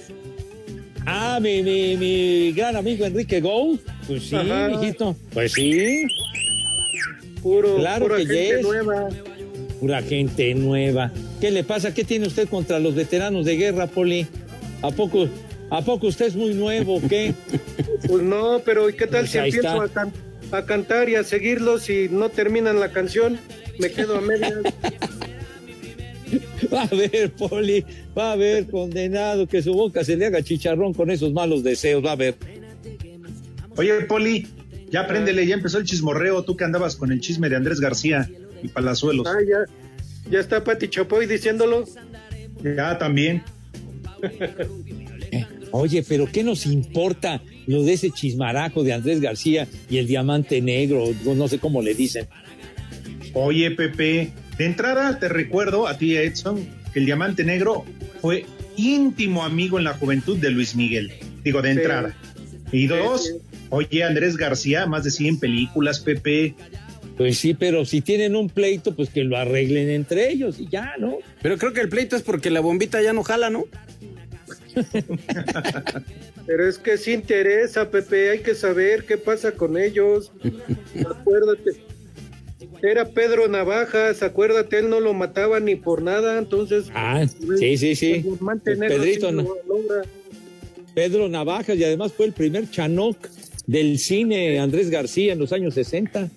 [1.06, 3.78] ah mi, mi, mi gran amigo Enrique Go.
[4.08, 4.70] Pues sí, Ajá.
[4.70, 5.16] mijito.
[5.34, 6.04] Pues sí.
[7.42, 8.62] Puro, Claro pura que gente yes.
[8.64, 9.10] nueva.
[9.80, 11.12] Pura gente nueva.
[11.42, 11.94] ¿Qué le pasa?
[11.94, 14.28] ¿Qué tiene usted contra los veteranos de guerra, Poli?
[14.82, 15.28] ¿A poco,
[15.70, 17.34] a poco usted es muy nuevo o qué?
[18.08, 20.12] Pues no, pero ¿y qué tal Pues si empiezo a, can-
[20.52, 23.40] a cantar y a seguirlos y no terminan la canción?
[23.80, 24.54] Me quedo a medias.
[26.74, 27.84] Va a ver, Poli,
[28.18, 32.04] va a ver, condenado, que su boca se le haga chicharrón con esos malos deseos,
[32.04, 32.36] va a ver.
[33.76, 34.48] Oye, Poli,
[34.90, 38.30] ya préndele, ya empezó el chismorreo, tú que andabas con el chisme de Andrés García
[38.62, 39.28] y Palazuelos.
[39.28, 39.66] Ah, ya,
[40.30, 41.86] ya está Pati Chapoy diciéndolo.
[42.64, 43.44] Ya también.
[45.72, 50.62] Oye, pero ¿qué nos importa lo de ese chismarajo de Andrés García y el diamante
[50.62, 51.06] negro?
[51.26, 52.28] No, no sé cómo le dicen.
[53.34, 57.86] Oye, Pepe, de entrada te recuerdo a ti, Edson, que el Diamante Negro
[58.22, 58.46] fue
[58.78, 61.12] íntimo amigo en la juventud de Luis Miguel.
[61.44, 61.80] Digo, de Sí.
[61.80, 62.16] entrada.
[62.72, 63.34] Y dos, Sí,
[63.70, 66.56] oye, Andrés García, más de 100 películas, Pepe.
[67.18, 70.94] Pues sí, pero si tienen un pleito, pues que lo arreglen entre ellos y ya,
[70.98, 71.18] ¿no?
[71.44, 73.66] Pero creo que el pleito es porque la bombita ya no jala, ¿no?
[76.46, 80.32] Pero es que sí interesa, Pepe, hay que saber qué pasa con ellos.
[81.10, 81.84] Acuérdate.
[82.84, 86.88] Era Pedro Navajas, acuérdate, él no lo mataba ni por nada, entonces...
[86.94, 87.26] Ah,
[87.58, 88.22] sí, sí, sí.
[88.28, 89.48] pues, mantener Pedrito, ¿no?
[89.66, 90.02] logra.
[90.94, 93.30] Pedro Navajas y además fue el primer Chanoc
[93.68, 96.28] del cine Andrés García en los años 60.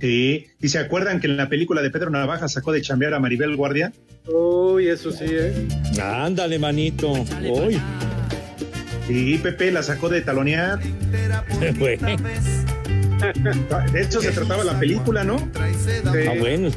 [0.00, 0.46] Sí.
[0.60, 3.56] ¿Y se acuerdan que en la película de Pedro Navaja sacó de chambear a Maribel
[3.56, 3.92] Guardia?
[4.32, 5.52] Uy, eso sí, ¿eh?
[6.00, 7.12] Ándale, manito.
[7.12, 7.80] Uy.
[9.08, 10.78] Sí, Pepe la sacó de talonear.
[11.78, 11.98] Güey.
[13.92, 15.36] De hecho se trataba la película, ¿no?
[15.56, 16.70] Ah, bueno.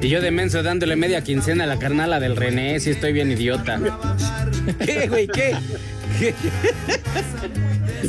[0.00, 3.30] Y yo de menso dándole media quincena a la carnala del René, si estoy bien
[3.30, 3.80] idiota.
[4.84, 5.28] ¿Qué, güey?
[5.28, 5.56] ¿Qué?
[6.18, 6.34] ¿Qué?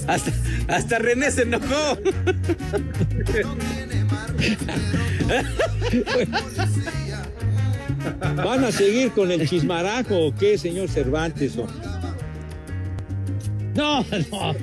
[0.07, 0.31] Hasta,
[0.67, 1.97] hasta René se enojó.
[8.35, 11.57] ¿Van a seguir con el chismarajo o qué, señor Cervantes?
[11.57, 11.67] o?
[13.75, 14.53] No, no.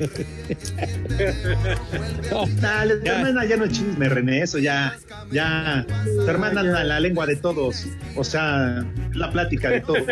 [2.31, 4.97] No, Dale, tu hermana ya no es chisme, René, eso ya,
[5.33, 10.03] ya, tu hermana la lengua de todos, o sea, la plática de todos.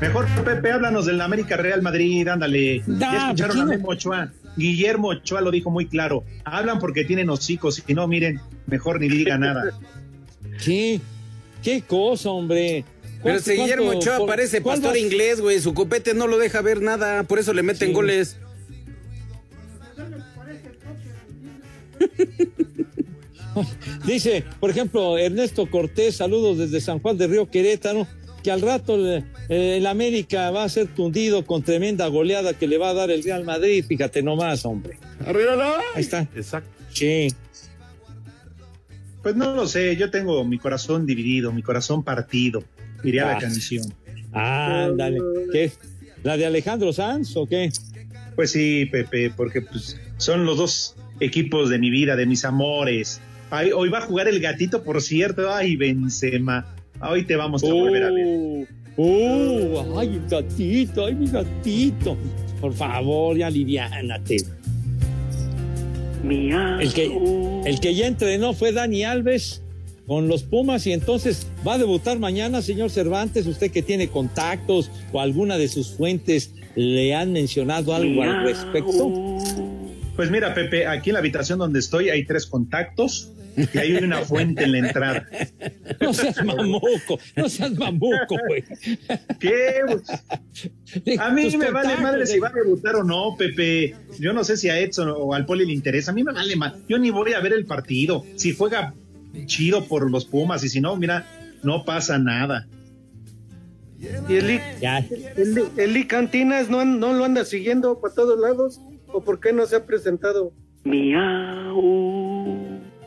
[0.00, 2.82] Mejor, Pepe, háblanos del América Real Madrid, ándale.
[2.86, 3.70] Da, ya escucharon pues, a no.
[3.70, 4.32] Memo Ochoa.
[4.56, 6.24] Guillermo Ochoa lo dijo muy claro.
[6.44, 9.72] Hablan porque tienen hocicos y no, miren, mejor ni diga nada.
[10.62, 11.00] ¿Qué?
[11.62, 12.84] ¿Qué cosa, hombre?
[13.24, 15.58] Pero ¿Cuánto- si Guillermo Ochoa por- parece pastor inglés, güey.
[15.60, 17.94] Su copete no lo deja ver nada, por eso le meten Sí.
[17.94, 18.36] goles.
[24.06, 28.06] Dice, por ejemplo, Ernesto Cortés, saludos desde San Juan de Río Querétaro,
[28.42, 32.78] que al rato eh, el América va a ser tundido con tremenda goleada que le
[32.78, 33.84] va a dar el Real Madrid.
[33.86, 34.98] Fíjate nomás, hombre.
[35.24, 36.28] Ahí está.
[36.34, 36.68] Exacto.
[36.92, 37.28] Sí.
[39.22, 42.62] Pues no lo sé, yo tengo mi corazón dividido, mi corazón partido,
[43.04, 43.38] diría la Ah.
[43.38, 43.84] canción.
[44.32, 45.18] Ándale.
[45.52, 45.70] ¿Qué?
[46.22, 47.70] ¿La de Alejandro Sanz o qué?
[48.34, 53.20] Pues sí, Pepe, porque pues, son los dos equipos de mi vida, de mis amores.
[53.50, 55.52] Ay, hoy va a jugar el gatito, por cierto.
[55.52, 56.66] Ay, Benzema.
[57.00, 58.26] Hoy te vamos a volver a ver.
[58.26, 62.16] Uh, uh, ay, mi gatito, ay, mi gatito.
[62.60, 64.36] Por favor, ya aliviánate.
[66.80, 69.62] El que, el que ya entrenó fue Dani Alves
[70.06, 73.46] con los Pumas y entonces va a debutar mañana, señor Cervantes.
[73.46, 79.38] Usted que tiene contactos o alguna de sus fuentes le han mencionado algo al respecto.
[80.16, 84.18] Pues mira, Pepe, aquí en la habitación donde estoy hay tres contactos y hay una
[84.22, 85.26] fuente en la entrada.
[86.00, 88.64] No seas mamuco, no seas mamuco, güey.
[89.38, 89.80] ¿Qué?
[91.18, 93.94] A mí Tus me vale madre si va a debutar o no, Pepe.
[94.18, 96.10] Yo no sé si a Edson o al Poli le interesa.
[96.10, 96.74] A mí me vale más.
[96.88, 98.24] Yo ni voy a ver el partido.
[98.36, 98.94] Si juega
[99.46, 101.26] chido por los Pumas y si no, mira,
[101.62, 102.66] no pasa nada.
[104.28, 104.60] ¿Y el Lee,
[105.36, 108.80] el, el Cantinas no, no lo anda siguiendo para todos lados?
[109.06, 110.52] ¿O por qué no se ha presentado?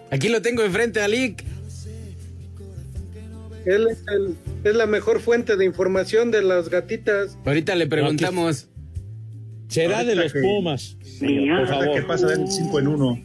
[0.09, 1.43] Aquí lo tengo enfrente a Lick.
[3.65, 7.37] Él es, el- es la mejor fuente de información de las gatitas.
[7.45, 8.69] Ahorita le preguntamos.
[9.67, 10.97] Será de los que- Pumas.
[11.19, 11.93] Por Ahorita favor.
[11.95, 13.19] que pasa del 5 en 1.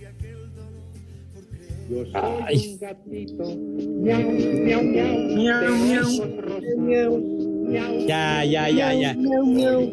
[2.14, 2.78] Ay.
[8.06, 9.16] Ya, ya, ya, ya.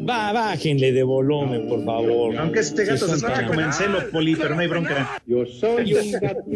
[0.06, 2.36] Va, bájenle de volumen, por favor.
[2.36, 5.22] Aunque este gato se escucha como en celo, Poli, pero no hay bronca.
[5.26, 6.50] Yo soy un gatito.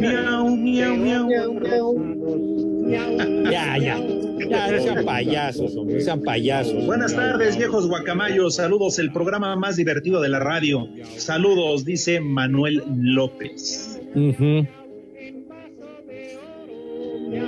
[0.00, 1.28] Miau, miau, miau.
[3.50, 3.96] Ya, ya.
[4.48, 6.86] Ya, no sean payasos, no sean payasos.
[6.86, 8.56] Buenas tardes, viejos guacamayos.
[8.56, 10.88] Saludos, el programa más divertido de la radio.
[11.16, 14.00] Saludos, dice Manuel López.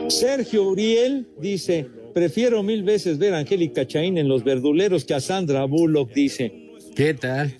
[0.09, 5.20] Sergio Uriel dice, prefiero mil veces ver a Angélica Chaín en Los Verduleros que a
[5.20, 6.53] Sandra Bullock, dice.
[6.95, 7.57] ¿Qué tal?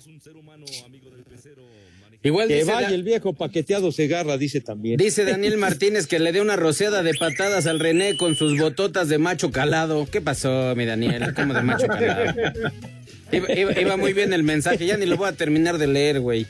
[2.23, 4.97] Igual Que dice, vaya Da- el viejo paqueteado Segarra, dice también.
[4.97, 9.09] dice Daniel Martínez que le dé una rociada de patadas al René con sus bototas
[9.09, 10.07] de macho calado.
[10.11, 11.33] ¿Qué pasó, mi Daniel?
[11.35, 12.33] ¿Cómo de macho calado?
[13.31, 16.19] Iba, iba- iba muy bien el mensaje, ya ni lo voy a terminar de leer,
[16.19, 16.45] güey.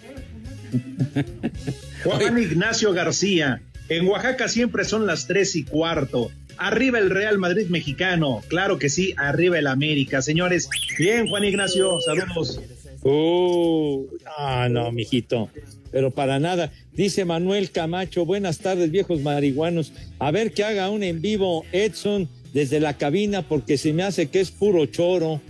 [2.04, 3.62] Juan Ignacio García.
[3.90, 6.32] En Oaxaca siempre son las tres y cuarto.
[6.58, 8.42] Arriba el Real Madrid mexicano.
[8.48, 10.22] Claro que sí, arriba el América.
[10.22, 12.60] Señores, bien, Juan Ignacio, saludos.
[13.04, 15.50] Uh, ah, no, mijito.
[15.92, 16.72] Pero para nada.
[16.94, 19.94] Dice Manuel Camacho, buenas tardes, viejos marihuanos.
[20.20, 24.30] A ver que haga un en vivo Edson desde la cabina porque se me hace
[24.30, 25.42] que es puro choro.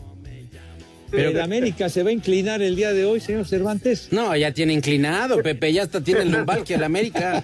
[1.12, 4.08] Pero el América se va a inclinar el día de hoy, señor Cervantes.
[4.12, 7.44] No, ya tiene inclinado, Pepe, ya hasta tiene el lumbar que el América.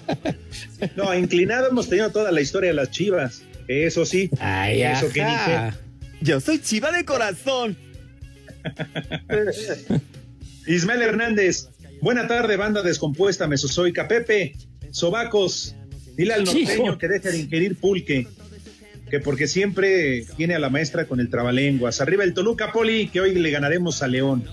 [0.96, 3.42] No, inclinado hemos tenido toda la historia de las chivas.
[3.68, 4.30] Eso sí.
[4.40, 5.66] Ay, eso que ajá.
[5.66, 5.78] dije.
[6.22, 7.76] Yo soy chiva de corazón.
[10.68, 11.70] Ismael Hernández.
[12.02, 14.08] Buena tarde, banda descompuesta, mesozoica.
[14.08, 14.56] Pepe,
[14.92, 15.76] sobacos.
[16.16, 16.98] Dile al norteño Hijo.
[16.98, 18.28] que deje de ingerir pulque.
[19.10, 22.02] Que porque siempre tiene a la maestra con el trabalenguas.
[22.02, 24.44] Arriba el Toluca, Poli, que hoy le ganaremos a León.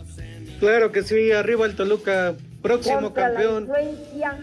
[0.61, 3.63] Claro que sí, arriba el Toluca, próximo Contra la campeón.
[3.65, 4.39] influencia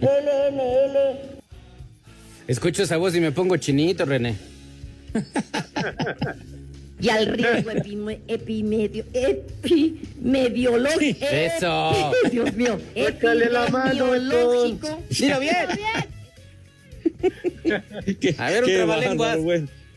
[0.00, 1.30] AHLNL.
[2.46, 4.36] Escucho esa voz y me pongo chinito, René.
[7.00, 11.26] Y al riesgo epime- epimedio, epimediológico.
[11.26, 12.12] Eso.
[12.30, 12.78] Dios mío.
[12.94, 14.12] Échale la mano.
[14.14, 15.66] Dilo bien.
[18.38, 19.38] A ver, un trabalenguas.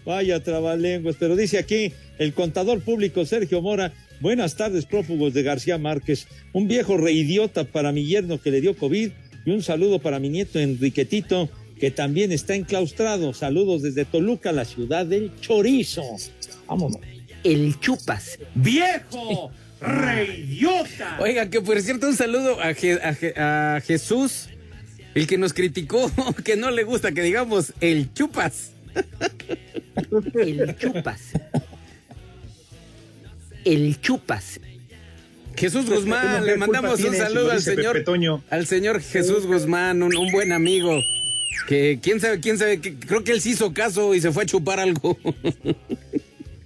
[0.06, 1.16] Vaya trabalenguas.
[1.20, 3.94] Pero dice aquí el contador público Sergio Mora.
[4.20, 6.28] Buenas tardes, prófugos de García Márquez.
[6.52, 9.12] Un viejo reidiota para mi yerno que le dio COVID
[9.46, 13.34] y un saludo para mi nieto Enriquetito que también está enclaustrado.
[13.34, 16.02] Saludos desde Toluca, la ciudad del chorizo.
[16.68, 17.00] Vámonos.
[17.44, 18.38] El chupas.
[18.56, 19.52] ¡Viejo!
[19.80, 21.18] ¡Reidiota!
[21.20, 24.50] Oiga, que por cierto, un saludo a, Je- a Je- a Jesús,
[25.14, 26.12] el que nos criticó,
[26.44, 28.72] que no le gusta que digamos el chupas.
[30.34, 31.22] El chupas.
[33.66, 34.60] El chupas.
[35.56, 38.04] Jesús Guzmán, le mandamos un saludo al señor,
[38.50, 41.00] al señor Jesús Guzmán, un, un buen amigo.
[41.68, 44.44] Que quién sabe, quién sabe, que, creo que él sí hizo caso y se fue
[44.44, 45.18] a chupar algo.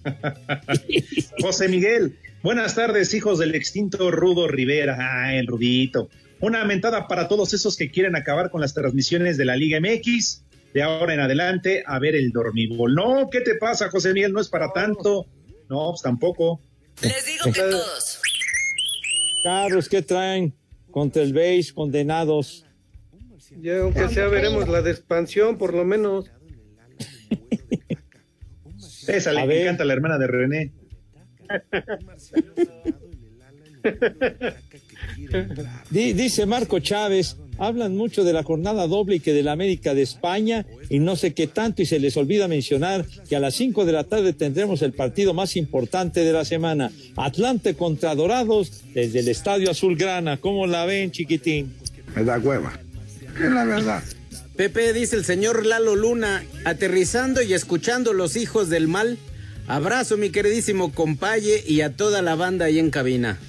[1.41, 4.97] José Miguel, buenas tardes, hijos del extinto Rudo Rivera.
[4.99, 6.09] Ah, el Rudito.
[6.39, 10.43] Una mentada para todos esos que quieren acabar con las transmisiones de la Liga MX.
[10.73, 12.95] De ahora en adelante, a ver el dormibol.
[12.95, 14.31] No, ¿qué te pasa, José Miguel?
[14.31, 15.27] No es para tanto.
[15.69, 16.61] No, pues tampoco.
[17.01, 18.21] Les digo que todos.
[19.43, 20.53] Carros que traen
[20.89, 22.65] contra el beige, condenados.
[23.59, 26.31] Ya, aunque sea, veremos la de expansión, por lo menos.
[29.15, 29.61] Esa le A ver.
[29.63, 30.71] encanta a la hermana de René.
[35.89, 39.93] Di- dice Marco Chávez, hablan mucho de la jornada doble y que de la América
[39.93, 43.55] de España y no sé qué tanto y se les olvida mencionar que a las
[43.55, 48.83] 5 de la tarde tendremos el partido más importante de la semana, Atlante contra Dorados
[48.93, 50.37] desde el Estadio Azulgrana.
[50.37, 51.73] ¿Cómo la ven, chiquitín?
[52.15, 52.73] Me da hueva.
[53.41, 54.03] Es la verdad.
[54.61, 59.17] Pepe dice el señor Lalo Luna, aterrizando y escuchando los hijos del mal.
[59.65, 63.39] Abrazo, mi queridísimo compaye, y a toda la banda ahí en cabina.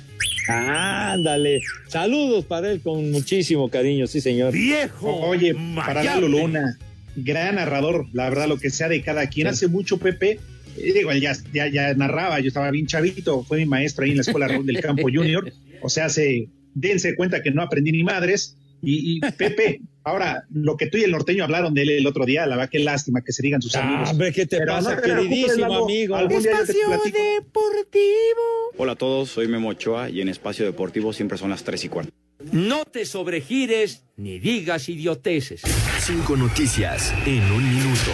[0.48, 1.60] Ándale.
[1.88, 4.54] Saludos para él con muchísimo cariño, sí, señor.
[4.54, 5.14] Viejo.
[5.26, 6.78] Oye, para Lalo Luna,
[7.14, 9.48] gran narrador, la verdad, lo que sea de cada quien.
[9.48, 10.40] Hace mucho, Pepe,
[10.78, 14.16] eh, digo, ya, ya, ya narraba, yo estaba bien chavito, fue mi maestro ahí en
[14.16, 15.52] la escuela del Campo Junior.
[15.82, 18.56] O sea, se dense cuenta que no aprendí ni madres.
[18.84, 22.26] Y, y, Pepe, ahora, lo que tú y el norteño hablaron de él el otro
[22.26, 24.10] día, la verdad, qué lástima que se digan sus amigos.
[24.10, 26.16] hombre, ¿qué te Pero pasa, no te preocupes, queridísimo amigo?
[26.16, 27.02] platico.
[27.04, 28.42] Deportivo.
[28.76, 31.88] Hola a todos, soy Memo Ochoa y en Espacio Deportivo siempre son las 3 y
[31.88, 32.12] cuarto.
[32.50, 35.62] No te sobregires ni digas idioteces.
[36.00, 38.10] Cinco noticias en un minuto.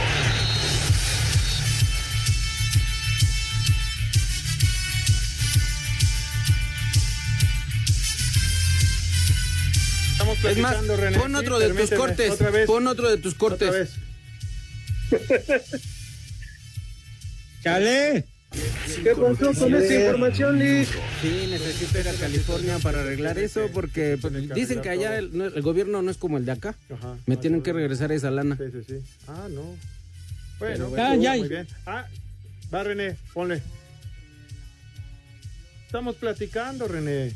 [10.45, 11.18] Estamos Es más, René.
[11.18, 12.30] pon Sí, otro de tus cortes.
[12.32, 12.66] Otra vez.
[12.66, 13.68] Pon otro de tus cortes.
[13.68, 13.91] Otra vez.
[17.62, 18.24] ¡Chale!
[19.03, 20.89] ¿Qué pasó con esa información, Liz?
[21.20, 25.45] Sí, necesito ir a California para arreglar eso porque pues, dicen que allá el, no-
[25.47, 26.74] el gobierno no es como el de acá.
[26.93, 27.16] Ajá.
[27.26, 28.57] Me tienen que regresar esa lana.
[28.57, 29.01] Sí, sí, sí.
[29.26, 29.62] Ah, no.
[30.59, 31.34] Bueno, bueno, ya.
[31.36, 31.66] muy bien.
[31.86, 32.07] Ah,
[32.72, 33.62] va René, ponle.
[35.86, 37.32] Estamos platicando, René.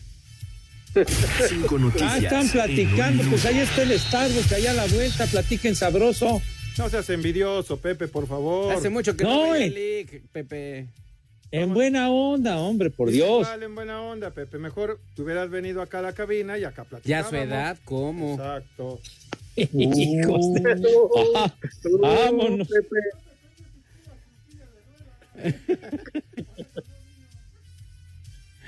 [1.48, 2.22] Cinco Ah, noticias.
[2.22, 6.42] están en un platicando, pues ahí está el Starbucks, allá a la vuelta, platiquen sabroso.
[6.78, 8.72] No seas envidioso, Pepe, por favor.
[8.72, 10.22] Hace mucho que no, No, eh.
[10.32, 10.86] Pepe.
[11.50, 13.42] En buena onda, hombre, por Sí, Dios.
[13.46, 14.56] Vale, en buena onda, Pepe.
[14.58, 17.26] Mejor te hubieras venido acá a la cabina y acá Ya platicábamos.
[17.26, 18.34] a su edad, ¿cómo?
[18.34, 19.00] Exacto.
[19.56, 20.62] Hijos de-
[21.34, 21.52] Ah,
[22.00, 22.68] vámonos.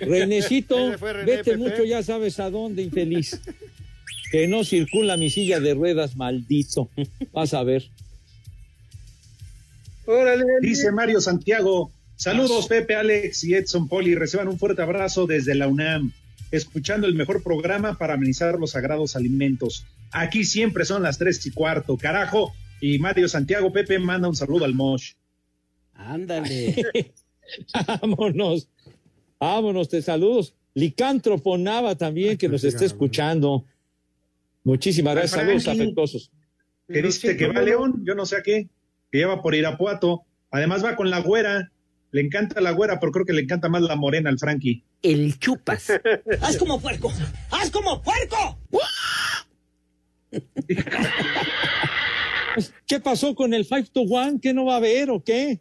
[0.00, 0.90] Renecito,
[1.24, 1.56] vete Pepe.
[1.56, 3.40] mucho, ya sabes a dónde, infeliz.
[4.30, 6.90] Que no circula mi silla de ruedas, maldito.
[7.32, 7.84] Vas a ver.
[10.06, 15.54] Órale, Dice Mario Santiago, saludos Pepe, Alex y Edson Poli, reciban un fuerte abrazo desde
[15.54, 16.12] la UNAM,
[16.50, 19.86] escuchando el mejor programa para amenizar los sagrados alimentos.
[20.12, 22.52] Aquí siempre son las tres y cuarto, carajo.
[22.80, 25.12] Y Mario Santiago, Pepe, manda un saludo al Mosh.
[25.94, 27.12] Ándale.
[28.02, 28.68] Vámonos.
[29.44, 30.54] Vámonos, te saludos.
[30.72, 33.66] Licántropo Nava también, que nos está escuchando.
[34.62, 35.38] Muchísimas gracias.
[35.38, 36.30] Saludos afectuosos.
[36.88, 38.70] Que dice que va a León, yo no sé a qué,
[39.12, 40.22] que lleva por Irapuato.
[40.50, 41.70] Además va con la güera,
[42.10, 44.82] le encanta la güera, pero creo que le encanta más la morena al Frankie.
[45.02, 45.92] El chupas.
[46.40, 47.12] ¡Haz como puerco!
[47.50, 48.58] ¡Haz como puerco!
[52.86, 54.38] ¿Qué pasó con el 5 to 1?
[54.40, 55.60] ¿Qué no va a haber o qué?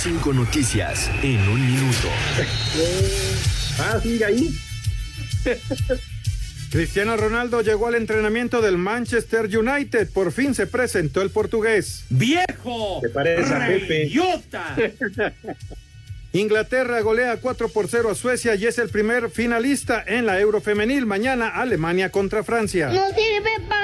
[0.00, 2.06] Cinco noticias en un minuto.
[3.80, 4.54] Ah, sigue ahí.
[6.70, 10.08] Cristiano Ronaldo llegó al entrenamiento del Manchester United.
[10.12, 12.04] Por fin se presentó el portugués.
[12.10, 13.00] ¡Viejo!
[13.02, 14.04] ¿Te parece a Pepe?
[14.04, 14.76] ¡Idiota!
[16.32, 21.06] Inglaterra golea 4 por 0 a Suecia y es el primer finalista en la Eurofemenil.
[21.06, 22.90] Mañana Alemania contra Francia.
[22.90, 23.77] No sirve para.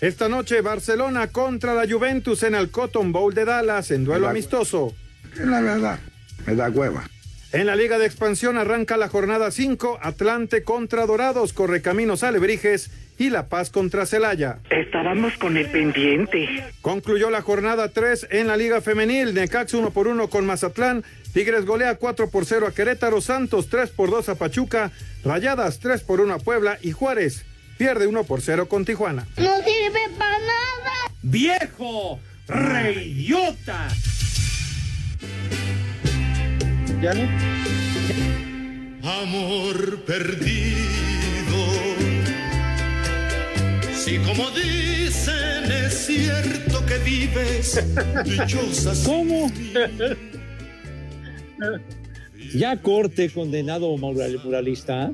[0.00, 4.94] Esta noche Barcelona contra la Juventus en el Cotton Bowl de Dallas en duelo amistoso.
[5.38, 5.98] La verdad,
[6.46, 7.08] me da hueva.
[7.52, 13.30] En la Liga de Expansión arranca la jornada 5, Atlante contra Dorados, Correcaminos Alebrijes y
[13.30, 14.58] La Paz contra Celaya.
[14.68, 16.46] Estábamos con el pendiente.
[16.82, 21.64] Concluyó la jornada 3 en la Liga Femenil, Necax 1 por 1 con Mazatlán, Tigres
[21.64, 24.92] golea 4 por 0 a Querétaro, Santos 3 por 2 a Pachuca,
[25.24, 27.46] Rayadas 3 por 1 a Puebla y Juárez
[27.78, 29.26] pierde 1 por 0 con Tijuana.
[29.36, 30.92] No sirve para nada.
[31.22, 32.20] ¡Viejo!
[32.48, 33.88] ¡Reidiota!
[37.02, 37.28] ¿Ya no?
[39.22, 40.76] Amor perdido.
[43.94, 47.84] Si como dicen es cierto que vives
[48.24, 48.92] dichosa.
[49.04, 49.50] ¿Cómo?
[52.54, 55.12] Ya corte, condenado mural- muralista.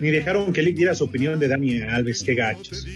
[0.00, 2.86] Ni dejaron que Lick diera su opinión de Dani Alves, qué gachos.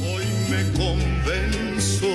[0.00, 2.08] Hoy me convenzo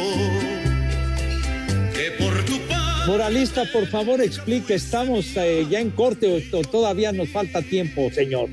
[1.93, 4.75] que por tu paz Moralista, por favor, explique.
[4.75, 8.49] ¿Estamos eh, ya en corte o, o todavía nos falta tiempo, señor?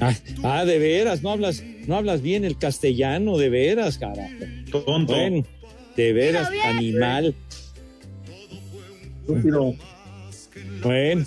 [0.00, 4.28] Ah, ah, de veras, no hablas, no hablas bien el castellano, de veras, carajo.
[4.70, 5.12] Tonto.
[5.12, 5.44] Bueno,
[5.96, 7.34] de veras, animal.
[10.82, 11.24] Bueno.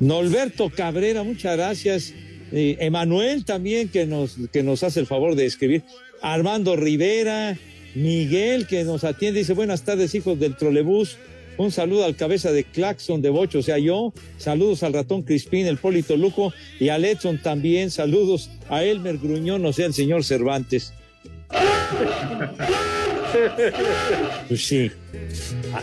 [0.00, 2.14] Norberto Cabrera, muchas gracias.
[2.52, 5.82] Emanuel también, que nos, que nos hace el favor de escribir.
[6.22, 7.56] Armando Rivera,
[7.94, 11.18] Miguel, que nos atiende, dice buenas tardes, hijos del trolebús.
[11.58, 14.12] Un saludo al cabeza de Claxon de Bocho, o sea, yo.
[14.36, 17.90] Saludos al ratón Crispín, el Polito Luco y a Edson también.
[17.90, 20.92] Saludos a Elmer Gruñón, o sea, el señor Cervantes.
[24.48, 24.90] Pues sí.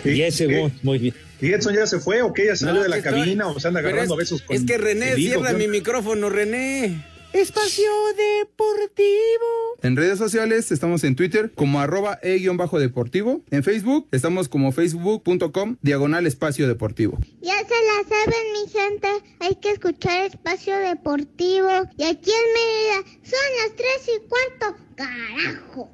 [0.05, 0.59] Y ese ¿Qué?
[0.61, 1.13] gol, muy bien.
[1.41, 2.45] ¿Y Edson ya se fue o qué?
[2.45, 4.55] ¿Ya No, salió de la estoy- cabina o se anda agarrando es- a besos con
[4.55, 5.57] Es que René, cierra ¿qué?
[5.57, 7.05] mi micrófono, René.
[7.33, 9.79] Espacio Deportivo.
[9.81, 13.41] En redes sociales estamos en Twitter como arroba e-deportivo.
[13.49, 17.17] En Facebook estamos como facebook.com diagonal espacio deportivo.
[17.41, 19.07] Ya se la saben, mi gente.
[19.39, 21.69] Hay que escuchar Espacio Deportivo.
[21.97, 24.77] Y aquí en Mérida son las tres y cuarto.
[24.95, 25.89] ¡Carajo!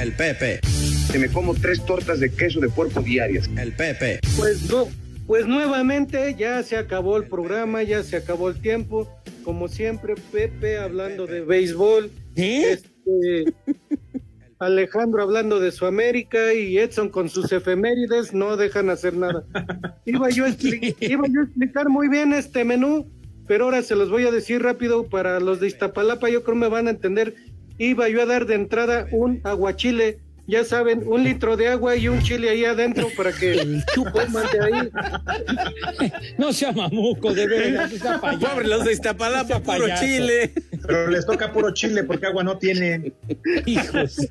[0.00, 0.60] El Pepe.
[1.12, 3.50] Que me como tres tortas de queso de puerco diarias.
[3.58, 4.20] El Pepe.
[4.36, 4.88] Pues no,
[5.26, 9.08] pues nuevamente ya se acabó el programa, ya se acabó el tiempo.
[9.44, 12.10] Como siempre, Pepe hablando de béisbol.
[12.34, 13.52] Este,
[14.58, 19.44] Alejandro hablando de su América y Edson con sus efemérides no dejan hacer nada.
[20.04, 23.10] Iba yo, a expli- iba yo a explicar muy bien este menú,
[23.48, 26.68] pero ahora se los voy a decir rápido para los de Iztapalapa, yo creo me
[26.68, 27.34] van a entender.
[27.82, 32.08] Iba yo a dar de entrada un aguachile, ya saben, un litro de agua y
[32.08, 33.80] un chile ahí adentro para que
[34.12, 36.10] coman de ahí.
[36.36, 37.48] No sea mamuco, de
[38.20, 38.20] payaso.
[38.38, 40.04] Pobre los de Iztapalapa, puro payaso.
[40.04, 40.52] chile.
[40.86, 43.14] Pero les toca puro chile porque agua no tienen.
[43.64, 44.28] Hijos.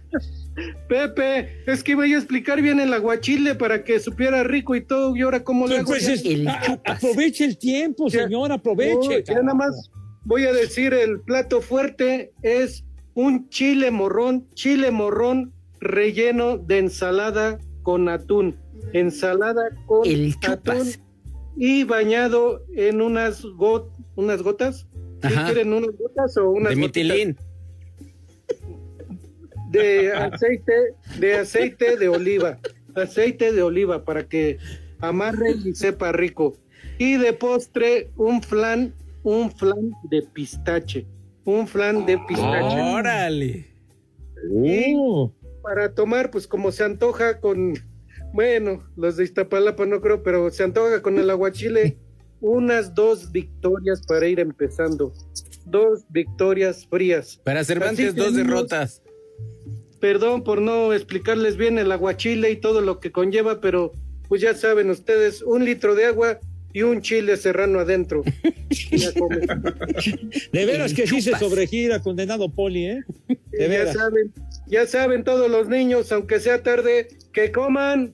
[0.87, 4.81] Pepe, es que iba yo a explicar bien el aguachile para que supiera rico y
[4.81, 5.87] todo, y ahora cómo le hago.
[5.87, 9.19] Pues es- a- aproveche el tiempo, señor, aproveche.
[9.19, 9.89] No, ya nada más
[10.25, 12.83] voy a decir el plato fuerte es
[13.19, 15.51] un chile morrón, chile morrón
[15.81, 18.55] relleno de ensalada con atún,
[18.93, 20.87] ensalada con El atún
[21.57, 24.87] y bañado en unas got, unas gotas.
[25.21, 27.37] ¿Sí quieren unas gotas o unas De mitilín.
[29.69, 30.73] de aceite,
[31.19, 32.57] de aceite de oliva,
[32.95, 34.59] aceite de oliva para que
[34.99, 36.55] amarre y sepa rico.
[36.97, 38.93] Y de postre un flan,
[39.23, 41.05] un flan de pistache,
[41.49, 42.81] un flan de pistache.
[42.81, 43.67] Órale.
[44.63, 45.33] Y Oh.
[45.61, 47.73] para tomar, pues como se antoja con,
[48.33, 51.97] bueno, los de Iztapalapa no creo, pero se antoja con el aguachile,
[52.41, 55.13] unas dos victorias para ir empezando.
[55.65, 57.39] Dos victorias frías.
[57.43, 59.01] Para Cervantes, dos derrotas.
[59.99, 63.91] Perdón por no explicarles bien el aguachile y todo lo que conlleva, pero
[64.29, 66.39] pues ya saben ustedes, un litro de agua
[66.73, 68.23] y un chile serrano adentro.
[70.51, 73.03] De veras que sí se sobregira, condenado Poli, ¿eh?
[73.27, 73.95] De ya veras.
[73.95, 74.33] saben,
[74.67, 78.13] ya saben todos los niños, aunque sea tarde, que coman.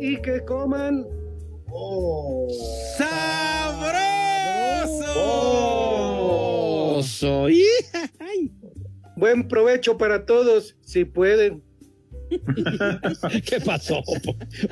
[0.00, 1.06] Y que coman.
[2.96, 3.98] ¡Sabroso!
[9.16, 11.67] Buen provecho para todos, si pueden.
[13.46, 14.02] ¿Qué pasó?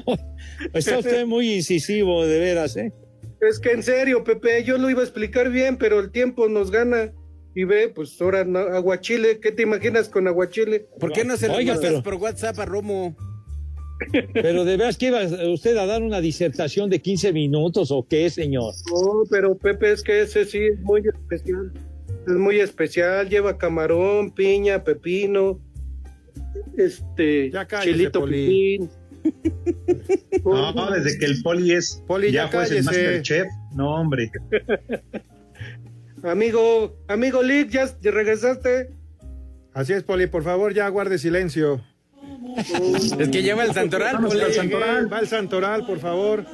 [0.75, 2.93] Está usted muy incisivo, de veras, ¿eh?
[3.41, 6.71] Es que en serio, Pepe, yo lo iba a explicar bien, pero el tiempo nos
[6.71, 7.13] gana.
[7.55, 10.89] Y ve, pues ahora no- aguachile, ¿qué te imaginas con aguachile?
[11.01, 13.17] ¿Por qué no se lo Oiga, mandas pero- por WhatsApp a Romo?
[14.35, 18.29] Pero de veras que iba usted a dar una disertación de 15 minutos o qué,
[18.29, 18.75] señor.
[18.93, 21.73] No, pero Pepe, es que ese sí es muy especial.
[22.27, 25.59] Es muy especial, lleva camarón, piña, pepino,
[26.77, 28.47] este, Ya cállese, chilito Poli.
[28.47, 28.91] piquín.
[30.45, 32.01] No, desde que el poli es.
[32.07, 32.85] Poli, ya ya fue el.
[32.85, 33.47] Masterchef.
[33.75, 34.31] No, hombre.
[36.23, 38.91] Amigo, amigo Lick, ¿ya regresaste?
[39.75, 41.83] Así es, Poli, por favor, ya guarde silencio.
[43.19, 44.41] Es que lleva el santoral, Poli.
[44.41, 45.13] al santoral.
[45.13, 46.45] Va el santoral, por favor.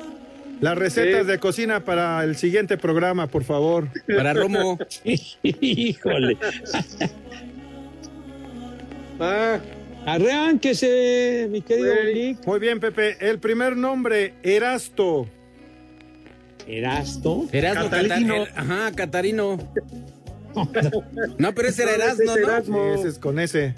[0.60, 1.32] Las recetas Sí.
[1.32, 3.88] de cocina para el siguiente programa, por favor.
[4.06, 4.78] Para Romo.
[5.42, 6.36] Híjole.
[9.20, 9.58] Ah,
[10.07, 11.94] Arránquese, mi querido.
[12.12, 12.46] Lick.
[12.46, 13.16] Muy bien, Pepe.
[13.20, 15.26] El primer nombre, Erasto.
[16.66, 17.46] ¿Erasto?
[17.53, 18.34] Erasmo Catalino.
[18.46, 19.59] Catar- Ajá, Catarino.
[21.38, 22.36] No, pero ese era No, Erasmo, ese es ¿no?
[22.36, 22.94] Erasmo.
[22.94, 23.74] Sí, ese es con ese.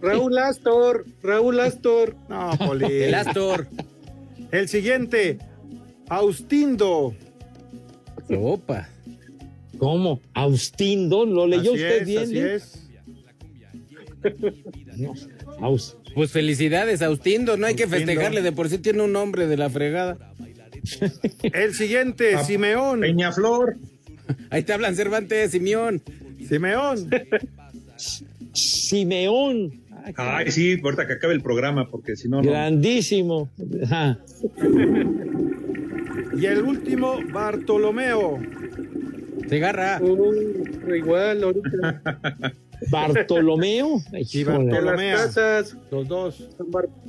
[0.00, 2.16] Raúl Astor, Raúl Astor.
[2.28, 3.02] No, Poli.
[3.02, 3.68] El Astor.
[4.50, 5.38] El siguiente,
[6.08, 7.14] Austindo.
[8.28, 8.88] Opa.
[9.78, 10.20] ¿Cómo?
[10.34, 12.22] Austindo, ¿lo leyó Así usted es, bien?
[12.24, 12.87] así es.
[16.14, 17.56] Pues felicidades, Austindo.
[17.56, 20.16] No hay que festejarle, de por sí tiene un nombre de la fregada.
[21.42, 23.00] El siguiente, Ah, Simeón.
[23.00, 23.76] Peñaflor.
[24.50, 26.02] Ahí te hablan Cervantes, Simeón.
[26.46, 27.10] Simeón.
[28.52, 29.82] Simeón.
[30.16, 32.50] Ay, sí, ahorita que acabe el programa, porque si no, no.
[32.50, 33.50] Grandísimo.
[36.40, 38.38] Y el último, Bartolomeo.
[39.48, 40.00] Se agarra.
[40.00, 42.02] Uh, igual, ahorita.
[42.90, 44.00] Bartolomeo.
[44.12, 45.76] Las casas.
[45.90, 46.48] Los dos.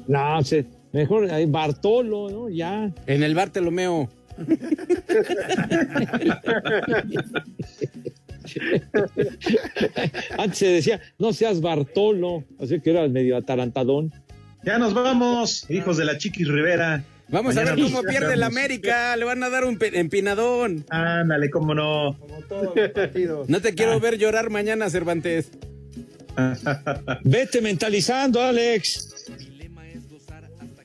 [0.07, 2.49] No, se- mejor Bartolo, ¿no?
[2.49, 2.91] Ya.
[3.07, 4.09] En el Bartolomeo.
[10.37, 14.11] Antes se decía, no seas Bartolo, así que era medio atarantadón.
[14.63, 17.03] Ya nos vamos, hijos de la Chiquis Rivera.
[17.31, 18.43] Vamos a ver cómo pierde el.
[18.43, 19.15] América.
[19.15, 20.85] Le van a dar un empinadón.
[20.89, 22.17] Ándale, cómo no.
[23.47, 25.51] No te quiero ver llorar mañana, Cervantes.
[27.23, 29.27] Vete mentalizando, Alex.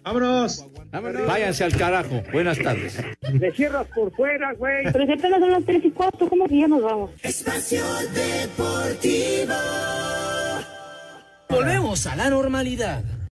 [0.03, 0.67] Vámonos.
[1.27, 2.23] Váyanse al carajo.
[2.33, 2.99] Buenas tardes.
[3.33, 4.85] Le cierras por fuera, güey.
[4.93, 7.11] Pero si apenas son las 3 y 4, ¿cómo que ya nos vamos?
[7.23, 7.83] Espacio
[8.15, 9.55] Deportivo.
[11.49, 13.03] Volvemos a la normalidad.